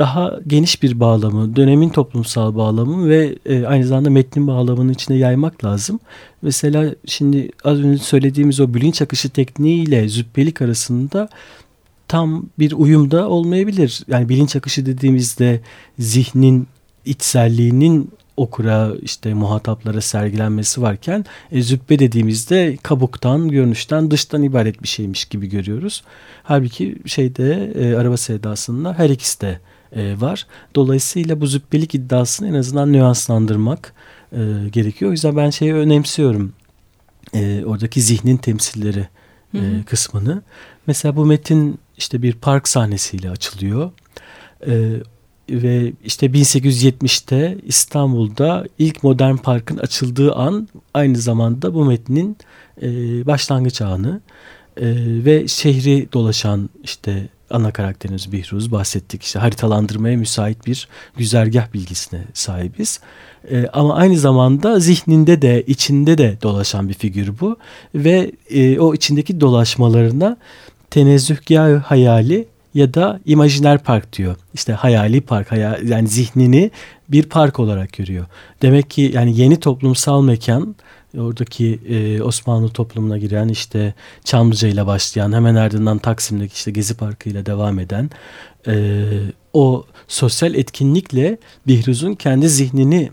daha 0.00 0.38
geniş 0.46 0.82
bir 0.82 1.00
bağlamı, 1.00 1.56
dönemin 1.56 1.88
toplumsal 1.88 2.56
bağlamı 2.56 3.08
ve 3.08 3.36
e, 3.46 3.66
aynı 3.66 3.86
zamanda 3.86 4.10
metnin 4.10 4.46
bağlamının 4.46 4.92
içine 4.92 5.16
yaymak 5.16 5.64
lazım. 5.64 6.00
Mesela 6.42 6.94
şimdi 7.06 7.50
az 7.64 7.78
önce 7.78 8.02
söylediğimiz 8.02 8.60
o 8.60 8.74
bilinç 8.74 9.02
akışı 9.02 9.30
tekniğiyle 9.30 10.08
zübbelik 10.08 10.62
arasında 10.62 11.28
tam 12.08 12.46
bir 12.58 12.72
uyumda 12.72 13.28
olmayabilir. 13.28 14.02
Yani 14.08 14.28
bilinç 14.28 14.56
akışı 14.56 14.86
dediğimizde 14.86 15.60
zihnin 15.98 16.68
içselliğinin 17.04 18.10
okura 18.36 18.92
işte 19.02 19.34
muhataplara 19.34 20.00
sergilenmesi 20.00 20.82
varken 20.82 21.24
e, 21.52 21.62
züppe 21.62 21.98
dediğimizde 21.98 22.76
kabuktan, 22.82 23.48
görünüşten, 23.48 24.10
dıştan 24.10 24.42
ibaret 24.42 24.82
bir 24.82 24.88
şeymiş 24.88 25.24
gibi 25.24 25.48
görüyoruz. 25.48 26.02
Halbuki 26.42 26.96
şeyde 27.06 27.72
e, 27.74 27.94
araba 27.94 28.16
sevdasında 28.16 28.94
her 28.98 29.10
ikisi 29.10 29.40
de 29.40 29.60
e, 29.92 30.20
var. 30.20 30.46
Dolayısıyla 30.74 31.40
bu 31.40 31.46
züppelik 31.46 31.94
iddiasını 31.94 32.48
en 32.48 32.54
azından 32.54 32.92
nüanslandırmak 32.92 33.94
e, 34.32 34.38
gerekiyor. 34.72 35.08
O 35.08 35.12
yüzden 35.12 35.36
ben 35.36 35.50
şeyi 35.50 35.74
önemsiyorum. 35.74 36.52
E, 37.34 37.64
oradaki 37.64 38.00
zihnin 38.00 38.36
temsilleri 38.36 39.08
e, 39.54 39.60
kısmını. 39.86 40.42
Mesela 40.86 41.16
bu 41.16 41.26
metin 41.26 41.78
işte 41.98 42.22
bir 42.22 42.32
park 42.32 42.68
sahnesiyle 42.68 43.30
açılıyor. 43.30 43.90
E, 44.66 45.00
ve 45.50 45.92
işte 46.04 46.26
1870'te 46.26 47.58
İstanbul'da 47.62 48.66
ilk 48.78 49.02
modern 49.02 49.36
parkın 49.36 49.76
açıldığı 49.76 50.34
an 50.34 50.68
aynı 50.94 51.18
zamanda 51.18 51.74
bu 51.74 51.84
metnin 51.84 52.36
e, 52.82 52.88
başlangıç 53.26 53.80
anı 53.80 54.20
e, 54.76 54.86
ve 55.24 55.48
şehri 55.48 56.08
dolaşan 56.12 56.70
işte 56.82 57.28
ana 57.50 57.70
karakterimiz 57.70 58.32
Bihruz 58.32 58.72
bahsettik 58.72 59.22
işte 59.22 59.38
haritalandırmaya 59.38 60.16
müsait 60.16 60.66
bir 60.66 60.88
güzergah 61.16 61.72
bilgisine 61.74 62.20
sahibiz. 62.34 63.00
E, 63.50 63.66
ama 63.72 63.94
aynı 63.94 64.18
zamanda 64.18 64.80
zihninde 64.80 65.42
de 65.42 65.62
içinde 65.66 66.18
de 66.18 66.38
dolaşan 66.42 66.88
bir 66.88 66.94
figür 66.94 67.40
bu 67.40 67.56
ve 67.94 68.32
e, 68.50 68.78
o 68.78 68.94
içindeki 68.94 69.40
dolaşmalarına 69.40 70.36
tenezzühgah 70.90 71.82
hayali 71.82 72.46
ya 72.74 72.94
da 72.94 73.20
imajiner 73.24 73.78
park 73.78 74.12
diyor. 74.12 74.36
İşte 74.54 74.72
hayali 74.72 75.20
park, 75.20 75.52
hayal, 75.52 75.88
yani 75.88 76.08
zihnini 76.08 76.70
bir 77.08 77.22
park 77.22 77.60
olarak 77.60 77.92
görüyor. 77.92 78.26
Demek 78.62 78.90
ki 78.90 79.10
yani 79.14 79.40
yeni 79.40 79.60
toplumsal 79.60 80.22
mekan 80.22 80.76
oradaki 81.18 81.80
e, 81.88 82.22
Osmanlı 82.22 82.68
toplumuna 82.68 83.18
giren 83.18 83.48
işte 83.48 83.94
Çamlıca 84.24 84.68
ile 84.68 84.86
başlayan 84.86 85.32
hemen 85.32 85.54
ardından 85.54 85.98
Taksim'deki 85.98 86.54
işte 86.54 86.70
Gezi 86.70 86.94
Parkı 86.94 87.28
ile 87.28 87.46
devam 87.46 87.78
eden 87.78 88.10
e, 88.66 89.04
o 89.52 89.86
sosyal 90.08 90.54
etkinlikle 90.54 91.38
Bihruz'un 91.66 92.14
kendi 92.14 92.48
zihnini 92.48 93.10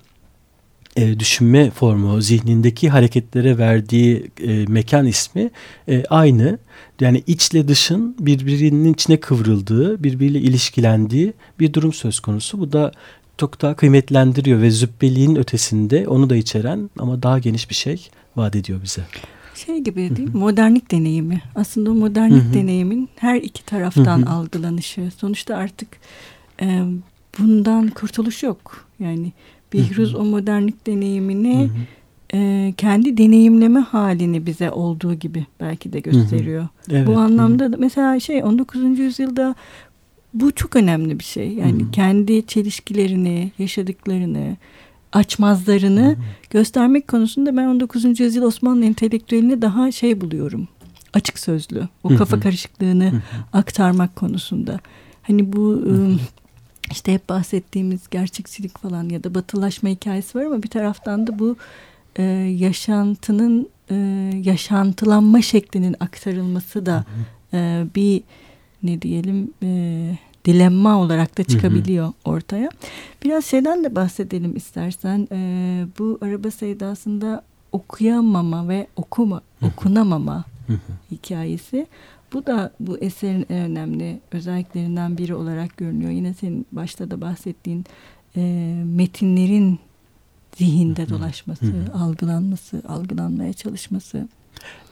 e, 0.98 1.20
düşünme 1.20 1.70
formu, 1.72 2.22
zihnindeki 2.22 2.90
hareketlere 2.90 3.58
verdiği 3.58 4.32
e, 4.44 4.66
mekan 4.68 5.06
ismi 5.08 5.50
e, 5.90 6.04
aynı. 6.10 6.60
Yani 7.02 7.24
içle 7.28 7.68
dışın 7.68 8.16
birbirinin 8.20 8.94
içine 8.94 9.20
kıvrıldığı, 9.20 10.04
birbiriyle 10.04 10.40
ilişkilendiği 10.40 11.34
bir 11.60 11.74
durum 11.74 11.94
söz 11.94 12.20
konusu. 12.20 12.60
Bu 12.60 12.72
da 12.72 12.92
çok 13.38 13.62
daha 13.62 13.76
kıymetlendiriyor 13.76 14.62
ve 14.62 14.72
zübbeliğin 14.72 15.36
ötesinde 15.36 16.08
onu 16.08 16.30
da 16.30 16.36
içeren 16.36 16.90
ama 17.00 17.24
daha 17.24 17.40
geniş 17.40 17.70
bir 17.70 17.76
şey 17.76 18.08
vaat 18.36 18.56
ediyor 18.56 18.80
bize. 18.84 19.02
Şey 19.56 19.80
gibi 19.80 20.16
değil 20.16 20.30
mi? 20.30 20.38
Modernlik 20.38 20.92
deneyimi. 20.92 21.42
Aslında 21.56 21.92
o 21.92 21.94
modernlik 21.94 22.44
Hı-hı. 22.44 22.54
deneyimin 22.54 23.10
her 23.16 23.36
iki 23.36 23.66
taraftan 23.66 24.22
Hı-hı. 24.22 24.30
algılanışı. 24.30 25.12
Sonuçta 25.18 25.56
artık 25.56 25.88
e, 26.62 26.84
bundan 27.40 27.90
kurtuluş 27.90 28.44
yok. 28.44 28.86
Yani 29.00 29.32
Bihruz 29.74 30.16
o 30.16 30.24
modernlik 30.24 30.88
deneyimini 30.88 31.70
e, 32.34 32.74
kendi 32.78 33.18
deneyimleme 33.18 33.80
halini 33.80 34.46
bize 34.46 34.72
olduğu 34.72 35.14
gibi 35.14 35.46
belki 35.60 35.94
de 35.94 36.00
gösteriyor. 36.00 36.68
Evet. 36.92 37.08
Bu 37.08 37.18
anlamda 37.18 37.64
Hı-hı. 37.64 37.76
mesela 37.80 38.20
şey 38.20 38.44
19. 38.44 39.00
yüzyılda 39.00 39.56
bu 40.34 40.52
çok 40.52 40.76
önemli 40.76 41.20
bir 41.20 41.24
şey. 41.24 41.54
Yani 41.54 41.82
Hı-hı. 41.82 41.92
kendi 41.92 42.46
çelişkilerini, 42.48 43.52
yaşadıklarını, 43.60 44.58
açmazlarını 45.14 46.06
Hı-hı. 46.06 46.16
göstermek 46.50 47.08
konusunda 47.08 47.58
ben 47.58 47.68
19. 47.68 48.20
yüzyıl 48.20 48.44
Osmanlı 48.44 48.86
entelektüelini 48.86 49.62
daha 49.62 49.92
şey 49.92 50.22
buluyorum. 50.22 50.68
Açık 51.14 51.40
sözlü. 51.40 51.88
O 52.04 52.10
Hı-hı. 52.10 52.18
kafa 52.18 52.40
karışıklığını 52.40 53.12
Hı-hı. 53.12 53.22
aktarmak 53.54 54.16
konusunda. 54.16 54.80
Hani 55.24 55.54
bu 55.54 55.72
Hı-hı 55.72 56.18
işte 56.92 57.14
hep 57.14 57.30
bahsettiğimiz 57.30 58.10
gerçekçilik 58.12 58.78
falan 58.78 59.10
ya 59.10 59.24
da 59.24 59.36
batılaşma 59.36 59.90
hikayesi 59.90 60.38
var 60.38 60.44
ama 60.44 60.64
bir 60.64 60.70
taraftan 60.70 61.28
da 61.28 61.40
bu 61.40 61.56
e, 62.16 62.24
yaşantının 62.58 63.70
e, 63.92 63.96
yaşantılanma 64.44 65.42
şeklinin 65.42 65.96
aktarılması 66.00 66.86
da 66.86 67.06
e, 67.54 67.86
bir 67.96 68.24
ne 68.84 69.02
diyelim 69.02 69.52
e, 69.64 70.12
dilemma 70.46 71.00
olarak 71.00 71.38
da 71.38 71.44
çıkabiliyor 71.44 72.14
ortaya. 72.26 72.70
Biraz 73.24 73.46
şeyden 73.46 73.84
de 73.84 73.96
bahsedelim 73.96 74.56
istersen. 74.56 75.28
E, 75.32 75.86
bu 76.00 76.18
araba 76.22 76.52
sevdasında 76.52 77.44
okuyamama 77.72 78.68
ve 78.68 78.88
okuma, 78.96 79.42
okunamama 79.62 80.44
hikayesi. 81.12 81.88
Bu 82.34 82.46
da 82.46 82.72
bu 82.80 82.98
eserin 82.98 83.46
en 83.50 83.58
önemli 83.58 84.20
özelliklerinden 84.32 85.18
biri 85.18 85.36
olarak 85.36 85.78
görünüyor. 85.78 86.12
Yine 86.12 86.34
senin 86.34 86.66
başta 86.72 87.12
da 87.12 87.22
bahsettiğin 87.22 87.86
e, 88.36 88.74
metinlerin 88.86 89.80
zihinde 90.56 91.10
dolaşması, 91.10 91.74
algılanması, 91.94 92.82
algılanmaya 92.88 93.54
çalışması. 93.54 94.28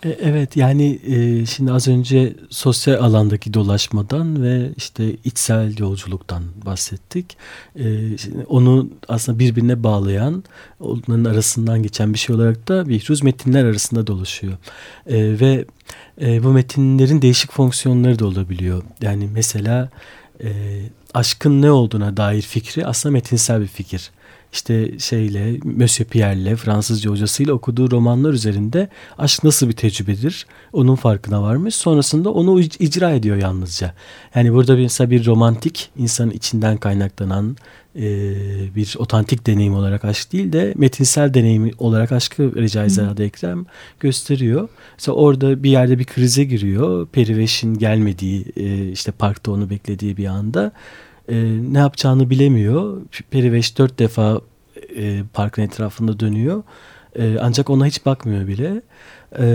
E, 0.05 0.09
evet 0.09 0.57
yani 0.57 0.99
e, 1.07 1.45
şimdi 1.45 1.71
az 1.71 1.87
önce 1.87 2.33
sosyal 2.49 3.03
alandaki 3.03 3.53
dolaşmadan 3.53 4.43
ve 4.43 4.71
işte 4.77 5.15
içsel 5.23 5.77
yolculuktan 5.77 6.43
bahsettik. 6.65 7.37
E, 7.79 7.85
onu 8.47 8.89
aslında 9.07 9.39
birbirine 9.39 9.83
bağlayan, 9.83 10.43
onların 10.79 11.25
arasından 11.25 11.83
geçen 11.83 12.13
bir 12.13 12.19
şey 12.19 12.35
olarak 12.35 12.67
da 12.67 12.89
Bihruz 12.89 13.23
metinler 13.23 13.65
arasında 13.65 14.07
dolaşıyor. 14.07 14.53
Ve 15.09 15.65
bu 16.43 16.49
metinlerin 16.49 17.21
değişik 17.21 17.51
fonksiyonları 17.51 18.19
da 18.19 18.25
olabiliyor. 18.25 18.83
Yani 19.01 19.29
mesela 19.33 19.89
aşkın 21.13 21.61
ne 21.61 21.71
olduğuna 21.71 22.17
dair 22.17 22.41
fikri 22.41 22.85
aslında 22.85 23.13
metinsel 23.13 23.61
bir 23.61 23.67
fikir. 23.67 24.11
işte 24.55 24.99
şeyle 24.99 25.59
Monsieur 25.63 26.09
Pierre'le 26.09 26.55
Fransızca 26.55 27.11
hocasıyla 27.11 27.53
okuduğu 27.53 27.91
romanlar 27.91 28.33
üzerinde 28.33 28.89
aşk 29.17 29.43
nasıl 29.43 29.67
bir 29.69 29.73
tecrübedir 29.73 30.47
onun 30.73 30.95
farkına 30.95 31.41
varmış. 31.41 31.75
Sonrasında 31.75 32.29
onu 32.29 32.61
icra 32.61 33.11
ediyor 33.11 33.37
yalnızca. 33.37 33.93
Yani 34.35 34.53
burada 34.53 34.75
mesela 34.75 35.09
bir 35.09 35.25
romantik 35.25 35.89
insanın 35.97 36.31
içinden 36.31 36.77
kaynaklanan 36.77 37.51
e, 37.51 37.57
bir 38.75 38.95
otantik 38.97 39.47
deneyim 39.47 39.73
olarak 39.73 40.05
aşk 40.05 40.33
değil 40.33 40.53
de 40.53 40.73
metinsel 40.77 41.33
deneyim 41.33 41.71
olarak 41.77 42.11
aşkı 42.11 42.55
Recaizade 42.55 43.25
Ekrem 43.25 43.65
gösteriyor. 43.99 44.69
Mesela 44.97 45.15
orada 45.15 45.63
bir 45.63 45.69
yerde 45.69 45.99
bir 45.99 46.05
krize 46.05 46.43
giriyor. 46.43 47.07
Periveş'in 47.07 47.73
gelmediği 47.73 48.45
e, 48.55 48.91
işte 48.91 49.11
parkta 49.11 49.51
onu 49.51 49.69
beklediği 49.69 50.17
bir 50.17 50.25
anda 50.25 50.71
e, 51.29 51.35
ne 51.73 51.77
yapacağını 51.77 52.29
bilemiyor. 52.29 53.01
Periveş 53.31 53.77
dört 53.77 53.99
defa 53.99 54.41
e, 54.97 55.23
parkın 55.33 55.61
etrafında 55.61 56.19
dönüyor. 56.19 56.63
E, 57.19 57.37
ancak 57.41 57.69
ona 57.69 57.85
hiç 57.85 58.05
bakmıyor 58.05 58.47
bile. 58.47 58.81
E, 59.39 59.45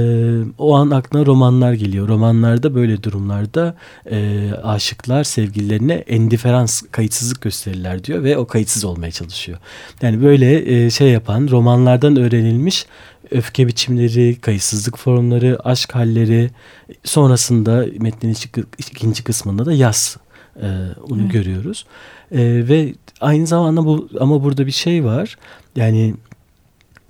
o 0.59 0.75
an 0.75 0.91
aklına 0.91 1.27
romanlar 1.27 1.73
geliyor. 1.73 2.09
Romanlarda 2.09 2.75
böyle 2.75 3.03
durumlarda 3.03 3.77
e, 4.11 4.51
aşıklar 4.63 5.25
sevgililerine 5.25 5.95
endiferans, 5.95 6.83
kayıtsızlık 6.91 7.41
gösterirler 7.43 8.05
diyor 8.05 8.25
ve 8.25 8.39
o 8.39 8.47
kayıtsız 8.47 8.85
olmaya 8.85 9.11
çalışıyor. 9.11 9.59
Yani 10.03 10.23
böyle 10.23 10.85
e, 10.85 10.91
şey 10.91 11.09
yapan 11.09 11.49
romanlardan 11.51 12.17
öğrenilmiş 12.17 12.87
öfke 13.31 13.67
biçimleri, 13.67 14.41
kayıtsızlık 14.41 14.99
formları, 14.99 15.59
aşk 15.65 15.95
halleri 15.95 16.51
sonrasında 17.05 17.87
metnin 17.99 18.37
ikinci 18.79 19.25
kısmında 19.25 19.67
da 19.67 19.73
yaz 19.73 20.17
e, 20.57 20.67
onu 21.11 21.23
evet. 21.23 21.33
görüyoruz. 21.33 21.87
E, 22.33 22.69
ve 22.69 22.95
aynı 23.21 23.47
zamanda 23.47 23.85
bu 23.85 24.09
ama 24.21 24.45
burada 24.45 24.67
bir 24.67 24.73
şey 24.73 25.05
var. 25.05 25.37
Yani 25.77 26.15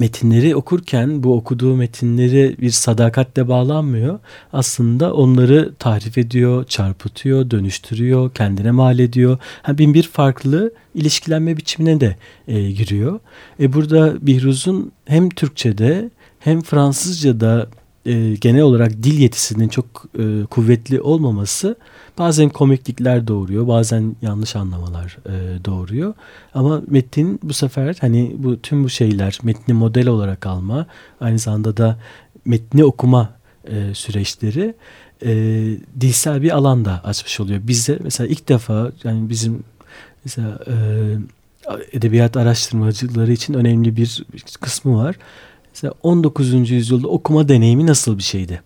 metinleri 0.00 0.56
okurken 0.56 1.22
bu 1.22 1.34
okuduğu 1.34 1.76
metinleri 1.76 2.56
bir 2.60 2.70
sadakatle 2.70 3.48
bağlanmıyor. 3.48 4.18
Aslında 4.52 5.14
onları 5.14 5.74
tahrif 5.78 6.18
ediyor, 6.18 6.64
çarpıtıyor, 6.64 7.50
dönüştürüyor, 7.50 8.30
kendine 8.34 8.70
mal 8.70 8.98
ediyor. 8.98 9.38
Yani 9.68 9.78
bin 9.78 9.94
bir 9.94 10.02
farklı 10.02 10.72
ilişkilenme 10.94 11.56
biçimine 11.56 12.00
de 12.00 12.16
e, 12.48 12.70
giriyor. 12.70 13.20
E 13.60 13.72
burada 13.72 14.26
Bihruz'un 14.26 14.92
hem 15.04 15.30
Türkçe'de 15.30 16.10
hem 16.38 16.60
Fransızca'da 16.60 17.68
e, 18.06 18.34
genel 18.40 18.62
olarak 18.62 19.02
dil 19.02 19.18
yetisinin 19.18 19.68
çok 19.68 20.04
e, 20.18 20.44
kuvvetli 20.50 21.00
olmaması 21.00 21.76
bazen 22.18 22.48
komiklikler 22.48 23.26
doğuruyor, 23.26 23.68
bazen 23.68 24.16
yanlış 24.22 24.56
anlamalar 24.56 25.18
e, 25.26 25.64
doğuruyor. 25.64 26.14
Ama 26.54 26.82
metin 26.86 27.40
bu 27.42 27.52
sefer 27.52 27.96
hani 28.00 28.36
bu 28.38 28.60
tüm 28.60 28.84
bu 28.84 28.88
şeyler 28.88 29.38
metni 29.42 29.74
model 29.74 30.08
olarak 30.08 30.46
alma, 30.46 30.86
aynı 31.20 31.38
zamanda 31.38 31.76
da 31.76 31.98
metni 32.44 32.84
okuma 32.84 33.30
e, 33.68 33.94
süreçleri 33.94 34.74
e, 35.24 35.30
dilsel 36.00 36.42
bir 36.42 36.50
alanda 36.50 37.00
açmış 37.04 37.40
oluyor. 37.40 37.60
Bizde 37.64 37.98
mesela 38.00 38.26
ilk 38.26 38.48
defa 38.48 38.92
yani 39.04 39.28
bizim 39.28 39.64
mesela 40.24 40.58
e, 40.66 40.74
edebiyat 41.92 42.36
araştırmacıları 42.36 43.32
için 43.32 43.54
önemli 43.54 43.96
bir 43.96 44.24
kısmı 44.60 44.96
var. 44.96 45.16
Mesela 45.74 45.94
19. 46.02 46.70
yüzyılda 46.70 47.08
okuma 47.08 47.48
deneyimi 47.48 47.86
nasıl 47.86 48.18
bir 48.18 48.22
şeydi? 48.22 48.62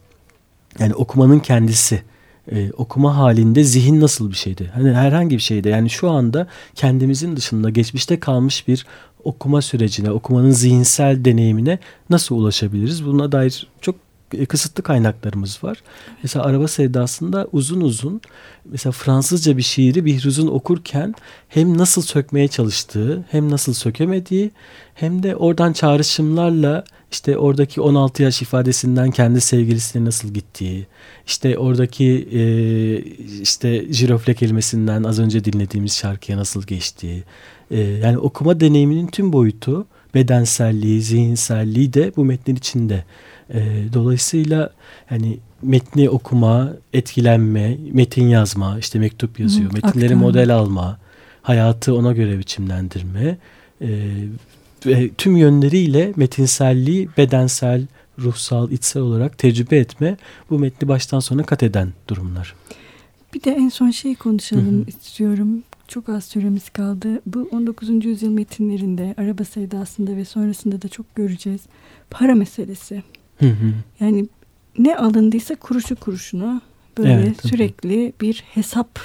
Yani 0.78 0.94
okumanın 0.94 1.40
kendisi, 1.40 2.02
e, 2.52 2.70
okuma 2.72 3.16
halinde 3.16 3.64
zihin 3.64 4.00
nasıl 4.00 4.30
bir 4.30 4.36
şeydi? 4.36 4.70
Hani 4.74 4.92
herhangi 4.92 5.36
bir 5.36 5.42
şeyde 5.42 5.68
yani 5.68 5.90
şu 5.90 6.10
anda 6.10 6.46
kendimizin 6.74 7.36
dışında 7.36 7.70
geçmişte 7.70 8.20
kalmış 8.20 8.68
bir 8.68 8.86
okuma 9.24 9.62
sürecine, 9.62 10.10
okumanın 10.10 10.50
zihinsel 10.50 11.24
deneyimine 11.24 11.78
nasıl 12.10 12.36
ulaşabiliriz? 12.36 13.06
Buna 13.06 13.32
dair 13.32 13.66
çok 13.80 13.96
kısıtlı 14.48 14.82
kaynaklarımız 14.82 15.64
var. 15.64 15.82
Mesela 16.22 16.44
Araba 16.44 16.68
Sevdası'nda 16.68 17.48
uzun 17.52 17.80
uzun 17.80 18.20
mesela 18.64 18.92
Fransızca 18.92 19.56
bir 19.56 19.62
şiiri 19.62 20.04
Bihruz'un 20.04 20.46
okurken 20.46 21.14
hem 21.48 21.78
nasıl 21.78 22.02
sökmeye 22.02 22.48
çalıştığı 22.48 23.24
hem 23.30 23.50
nasıl 23.50 23.74
sökemediği 23.74 24.50
hem 24.94 25.22
de 25.22 25.36
oradan 25.36 25.72
çağrışımlarla 25.72 26.84
işte 27.14 27.38
oradaki 27.38 27.80
16 27.80 28.22
yaş 28.22 28.42
ifadesinden 28.42 29.10
kendi 29.10 29.40
sevgilisine 29.40 30.04
nasıl 30.04 30.28
gittiği, 30.28 30.86
işte 31.26 31.58
oradaki 31.58 32.28
e, 32.32 32.42
işte 33.42 33.92
jirofle 33.92 34.34
kelimesinden 34.34 35.04
az 35.04 35.18
önce 35.18 35.44
dinlediğimiz 35.44 35.96
şarkıya 35.96 36.38
nasıl 36.38 36.62
geçtiği. 36.62 37.24
E, 37.70 37.80
yani 37.80 38.18
okuma 38.18 38.60
deneyiminin 38.60 39.06
tüm 39.06 39.32
boyutu, 39.32 39.86
bedenselliği, 40.14 41.02
zihinselliği 41.02 41.92
de 41.92 42.12
bu 42.16 42.24
metnin 42.24 42.56
içinde. 42.56 43.04
E, 43.50 43.84
dolayısıyla 43.92 44.70
hani 45.06 45.38
metni 45.62 46.10
okuma, 46.10 46.72
etkilenme, 46.92 47.76
metin 47.92 48.28
yazma, 48.28 48.78
işte 48.78 48.98
mektup 48.98 49.40
yazıyor, 49.40 49.70
Hı, 49.70 49.74
metinleri 49.74 50.04
aktarma. 50.04 50.22
model 50.22 50.54
alma, 50.54 50.98
hayatı 51.42 51.94
ona 51.94 52.12
göre 52.12 52.38
biçimlendirme 52.38 53.38
e, 53.80 53.88
ve 54.86 55.10
tüm 55.18 55.36
yönleriyle 55.36 56.12
metinselliği 56.16 57.08
bedensel, 57.16 57.86
ruhsal, 58.18 58.70
içsel 58.70 59.02
olarak 59.02 59.38
tecrübe 59.38 59.76
etme 59.78 60.16
bu 60.50 60.58
metni 60.58 60.88
baştan 60.88 61.20
sona 61.20 61.42
kat 61.42 61.62
eden 61.62 61.92
durumlar. 62.08 62.54
Bir 63.34 63.42
de 63.42 63.50
en 63.50 63.68
son 63.68 63.90
şey 63.90 64.14
konuşalım 64.14 64.78
Hı-hı. 64.78 64.88
istiyorum. 64.88 65.62
Çok 65.88 66.08
az 66.08 66.24
süremiz 66.24 66.70
kaldı. 66.70 67.22
Bu 67.26 67.48
19. 67.52 68.04
yüzyıl 68.04 68.30
metinlerinde, 68.30 69.14
araba 69.18 69.44
sevdasında 69.44 70.16
ve 70.16 70.24
sonrasında 70.24 70.82
da 70.82 70.88
çok 70.88 71.14
göreceğiz. 71.14 71.60
Para 72.10 72.34
meselesi. 72.34 73.02
Hı 73.38 73.46
hı. 73.46 73.72
Yani 74.00 74.28
ne 74.78 74.96
alındıysa 74.96 75.54
kuruşu 75.54 75.96
kuruşuna 75.96 76.60
böyle 76.98 77.12
evet, 77.12 77.46
sürekli 77.46 78.12
bir 78.20 78.44
hesap 78.54 78.98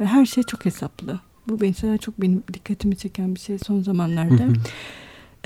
ve 0.00 0.06
her 0.06 0.26
şey 0.26 0.44
çok 0.44 0.64
hesaplı. 0.64 1.20
Bu 1.48 1.56
mesela 1.60 1.98
çok 1.98 2.20
benim 2.20 2.42
dikkatimi 2.52 2.96
çeken 2.96 3.34
bir 3.34 3.40
şey 3.40 3.58
son 3.58 3.82
zamanlarda. 3.82 4.42
Hı 4.42 4.48
hı. 4.48 4.52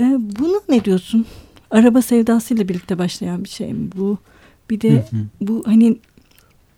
Ee, 0.01 0.17
bunu 0.39 0.61
ne 0.69 0.85
diyorsun? 0.85 1.25
Araba 1.71 2.01
sevdasıyla 2.01 2.69
birlikte 2.69 2.97
başlayan 2.97 3.43
bir 3.43 3.49
şey 3.49 3.73
mi 3.73 3.89
bu? 3.95 4.17
Bir 4.69 4.81
de 4.81 4.91
hı 4.91 4.97
hı. 4.97 5.19
bu 5.41 5.63
hani 5.65 5.97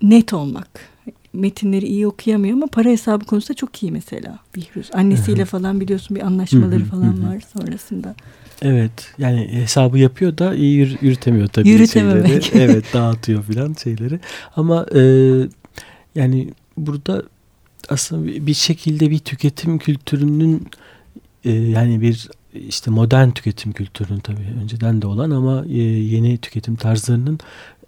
net 0.01 0.33
olmak. 0.33 0.89
Metinleri 1.33 1.85
iyi 1.85 2.07
okuyamıyor 2.07 2.53
ama 2.53 2.67
para 2.67 2.89
hesabı 2.89 3.25
konusunda 3.25 3.55
çok 3.55 3.83
iyi 3.83 3.91
mesela 3.91 4.39
Bihruz. 4.55 4.89
Annesiyle 4.93 5.45
falan 5.45 5.81
biliyorsun 5.81 6.17
bir 6.17 6.21
anlaşmaları 6.21 6.85
falan 6.85 7.27
var 7.27 7.43
sonrasında. 7.53 8.15
Evet 8.61 8.91
yani 9.17 9.47
hesabı 9.51 9.99
yapıyor 9.99 10.37
da 10.37 10.55
iyi 10.55 10.77
yürütemiyor 11.01 11.47
tabii 11.47 11.69
Yürütememek. 11.69 12.43
şeyleri. 12.43 12.63
Evet 12.71 12.85
dağıtıyor 12.93 13.43
filan 13.43 13.75
şeyleri. 13.83 14.19
Ama 14.55 14.85
e, 14.95 15.01
yani 16.15 16.49
burada 16.77 17.23
aslında 17.89 18.47
bir 18.47 18.53
şekilde 18.53 19.09
bir 19.09 19.19
tüketim 19.19 19.77
kültürünün 19.77 20.67
e, 21.45 21.51
yani 21.51 22.01
bir 22.01 22.29
işte 22.53 22.91
modern 22.91 23.29
tüketim 23.29 23.71
kültürünün 23.71 24.19
tabii 24.19 24.53
önceden 24.63 25.01
de 25.01 25.07
olan 25.07 25.31
ama 25.31 25.65
e, 25.65 25.77
yeni 25.81 26.37
tüketim 26.37 26.75
tarzlarının 26.75 27.39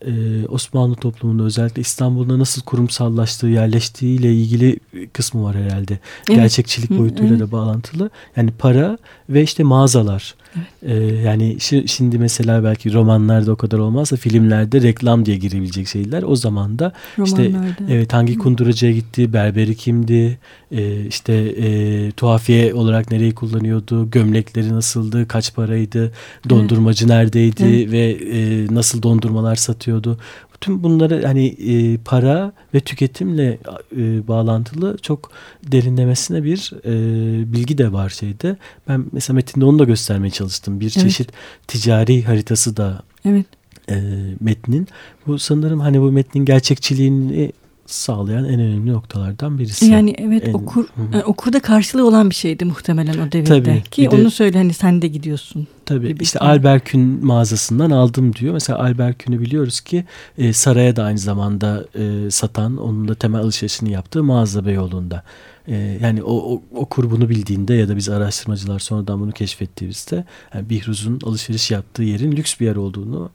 e, 0.06 0.46
Osmanlı 0.48 0.96
toplumunda 0.96 1.44
özellikle 1.44 1.82
İstanbul'da 1.82 2.40
nasıl 2.40 2.62
kurumsallaştığı, 2.62 3.48
yerleştiğiyle 3.48 4.34
ilgili 4.34 4.80
kısmı 5.14 5.44
var 5.44 5.56
herhalde. 5.56 6.00
Evet. 6.30 6.40
Gerçekçilik 6.40 6.90
boyutuyla 6.90 7.30
evet. 7.30 7.40
da 7.40 7.52
bağlantılı. 7.52 8.10
Yani 8.36 8.52
para 8.52 8.98
ve 9.30 9.44
işte 9.44 9.64
mağazalar. 9.64 10.36
Evet. 10.56 10.68
Ee, 10.84 11.16
yani 11.16 11.58
şimdi 11.88 12.20
mesela 12.20 12.64
belki 12.64 12.94
romanlarda 12.94 13.52
o 13.52 13.56
kadar 13.56 13.78
olmazsa 13.78 14.16
filmlerde 14.16 14.82
reklam 14.82 15.26
diye 15.26 15.38
girebilecek 15.38 15.88
şeyler. 15.88 16.24
O 16.24 16.36
zaman 16.36 16.80
da 16.80 16.92
işte 17.26 17.52
evet 17.90 18.14
hangi 18.14 18.38
kunduracıya 18.38 18.92
gitti, 18.92 19.34
berberi 19.34 19.76
kimdi, 19.76 20.40
e, 20.72 21.06
işte 21.06 21.34
e, 21.34 22.12
tuhafiye 22.12 22.74
olarak 22.74 23.12
nereyi 23.12 23.36
kullanıyordu, 23.36 24.12
gömlekleri 24.12 24.74
nasıldı, 24.74 25.28
kaç 25.28 25.56
paraydı, 25.56 26.12
dondurmacı 26.50 27.06
evet. 27.06 27.16
neredeydi 27.16 27.64
evet. 27.64 27.92
ve 27.92 28.12
e, 28.38 28.68
nasıl 28.76 29.04
dondurmalar 29.04 29.56
satıyordu 29.56 30.18
tüm 30.62 30.84
bunları 30.84 31.26
hani 31.26 31.48
e, 31.48 31.98
para 31.98 32.54
ve 32.74 32.80
tüketimle 32.80 33.58
e, 33.98 34.28
bağlantılı 34.28 34.98
çok 35.02 35.32
derinlemesine 35.64 36.44
bir 36.44 36.72
e, 36.86 37.54
bilgi 37.54 37.78
de 37.78 37.94
var 37.94 38.10
şeyde. 38.10 38.58
Ben 38.88 39.06
mesela 39.12 39.36
metinde 39.36 39.66
onu 39.66 39.80
da 39.80 39.84
göstermeye 39.84 40.32
çalıştım. 40.32 40.80
Bir 40.80 40.86
evet. 40.86 40.94
çeşit 40.94 41.30
ticari 41.68 42.24
haritası 42.24 42.78
da 42.78 43.04
evet. 43.26 43.46
e, 43.90 43.96
metnin. 44.40 44.88
Bu 45.28 45.40
sanırım 45.40 45.80
hani 45.80 46.02
bu 46.02 46.12
metnin 46.12 46.46
gerçekçiliğini 46.46 47.52
sağlayan 47.94 48.46
en 48.46 48.60
önemli 48.60 48.92
noktalardan 48.92 49.60
birisi. 49.60 49.86
Yani 49.86 50.16
evet 50.18 50.48
en, 50.48 50.54
okur 50.54 50.86
yani 51.14 51.24
okurda 51.24 51.60
karşılığı 51.60 52.08
olan 52.08 52.30
bir 52.30 52.36
şeydi 52.36 52.66
muhtemelen 52.66 53.28
o 53.28 53.32
devirde. 53.32 53.64
Tabii, 53.64 53.84
Ki 53.92 54.10
onu 54.10 54.26
de, 54.26 54.30
söyle 54.30 54.58
hani 54.58 54.74
sen 54.74 55.02
de 55.02 55.08
gidiyorsun. 55.08 55.68
Tabii 55.86 56.16
işte 56.20 56.40
şey. 56.40 56.48
Alberkün 56.48 57.26
mağazasından 57.26 57.92
aldım 57.92 58.36
diyor. 58.36 58.54
Mesela 58.54 58.80
Alberkün'ü 58.80 59.42
biliyoruz 59.42 59.80
ki 59.80 60.06
e, 60.38 60.54
saraya 60.54 60.96
da 60.96 61.04
aynı 61.04 61.18
zamanda 61.18 61.86
e, 61.96 62.32
satan 62.32 62.78
onun 62.78 63.08
da 63.08 63.16
temel 63.16 63.42
alışverişini 63.42 63.92
yaptığı 63.92 64.24
mağaza 64.24 64.66
Beyoğlu'nda. 64.66 65.24
e, 65.68 65.76
yani 66.02 66.24
o, 66.24 66.34
o 66.34 66.62
okur 66.76 67.12
bunu 67.12 67.30
bildiğinde 67.30 67.74
ya 67.74 67.90
da 67.90 67.98
biz 67.98 68.10
araştırmacılar 68.10 68.80
sonradan 68.80 69.20
bunu 69.20 69.32
keşfettiğimizde 69.32 70.26
yani 70.54 70.70
Bihruz'un 70.70 71.20
alışveriş 71.24 71.72
yaptığı 71.72 72.04
yerin 72.04 72.32
lüks 72.32 72.60
bir 72.60 72.66
yer 72.66 72.76
olduğunu 72.76 73.30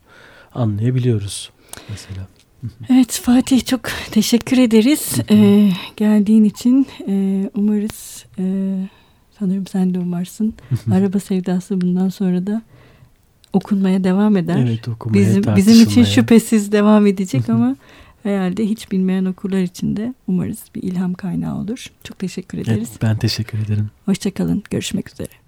anlayabiliyoruz 0.55 1.49
mesela. 1.89 2.27
Evet 2.89 3.11
Fatih 3.11 3.65
çok 3.65 3.81
teşekkür 4.11 4.57
ederiz 4.57 5.13
ee, 5.31 5.69
geldiğin 5.97 6.43
için. 6.43 6.87
Ee, 7.07 7.49
umarız 7.55 8.25
e, 8.39 8.43
sanırım 9.39 9.67
sen 9.67 9.93
de 9.93 9.99
umarsın. 9.99 10.53
Araba 10.91 11.19
sevdası 11.19 11.81
bundan 11.81 12.09
sonra 12.09 12.47
da 12.47 12.61
okunmaya 13.53 14.03
devam 14.03 14.37
eder. 14.37 14.57
Evet 14.57 14.87
okumaya 14.87 15.19
bizim, 15.19 15.55
bizim 15.55 15.83
için 15.83 16.03
şüphesiz 16.03 16.71
devam 16.71 17.07
edecek 17.07 17.49
ama 17.49 17.75
herhalde 18.23 18.65
hiç 18.65 18.91
bilmeyen 18.91 19.25
okurlar 19.25 19.61
için 19.61 19.97
de 19.97 20.13
umarız 20.27 20.63
bir 20.75 20.83
ilham 20.83 21.13
kaynağı 21.13 21.57
olur. 21.57 21.85
Çok 22.03 22.19
teşekkür 22.19 22.57
ederiz. 22.57 22.89
Evet, 22.91 23.01
ben 23.01 23.17
teşekkür 23.17 23.59
ederim. 23.59 23.89
Hoşçakalın. 24.05 24.63
Görüşmek 24.69 25.13
üzere. 25.13 25.46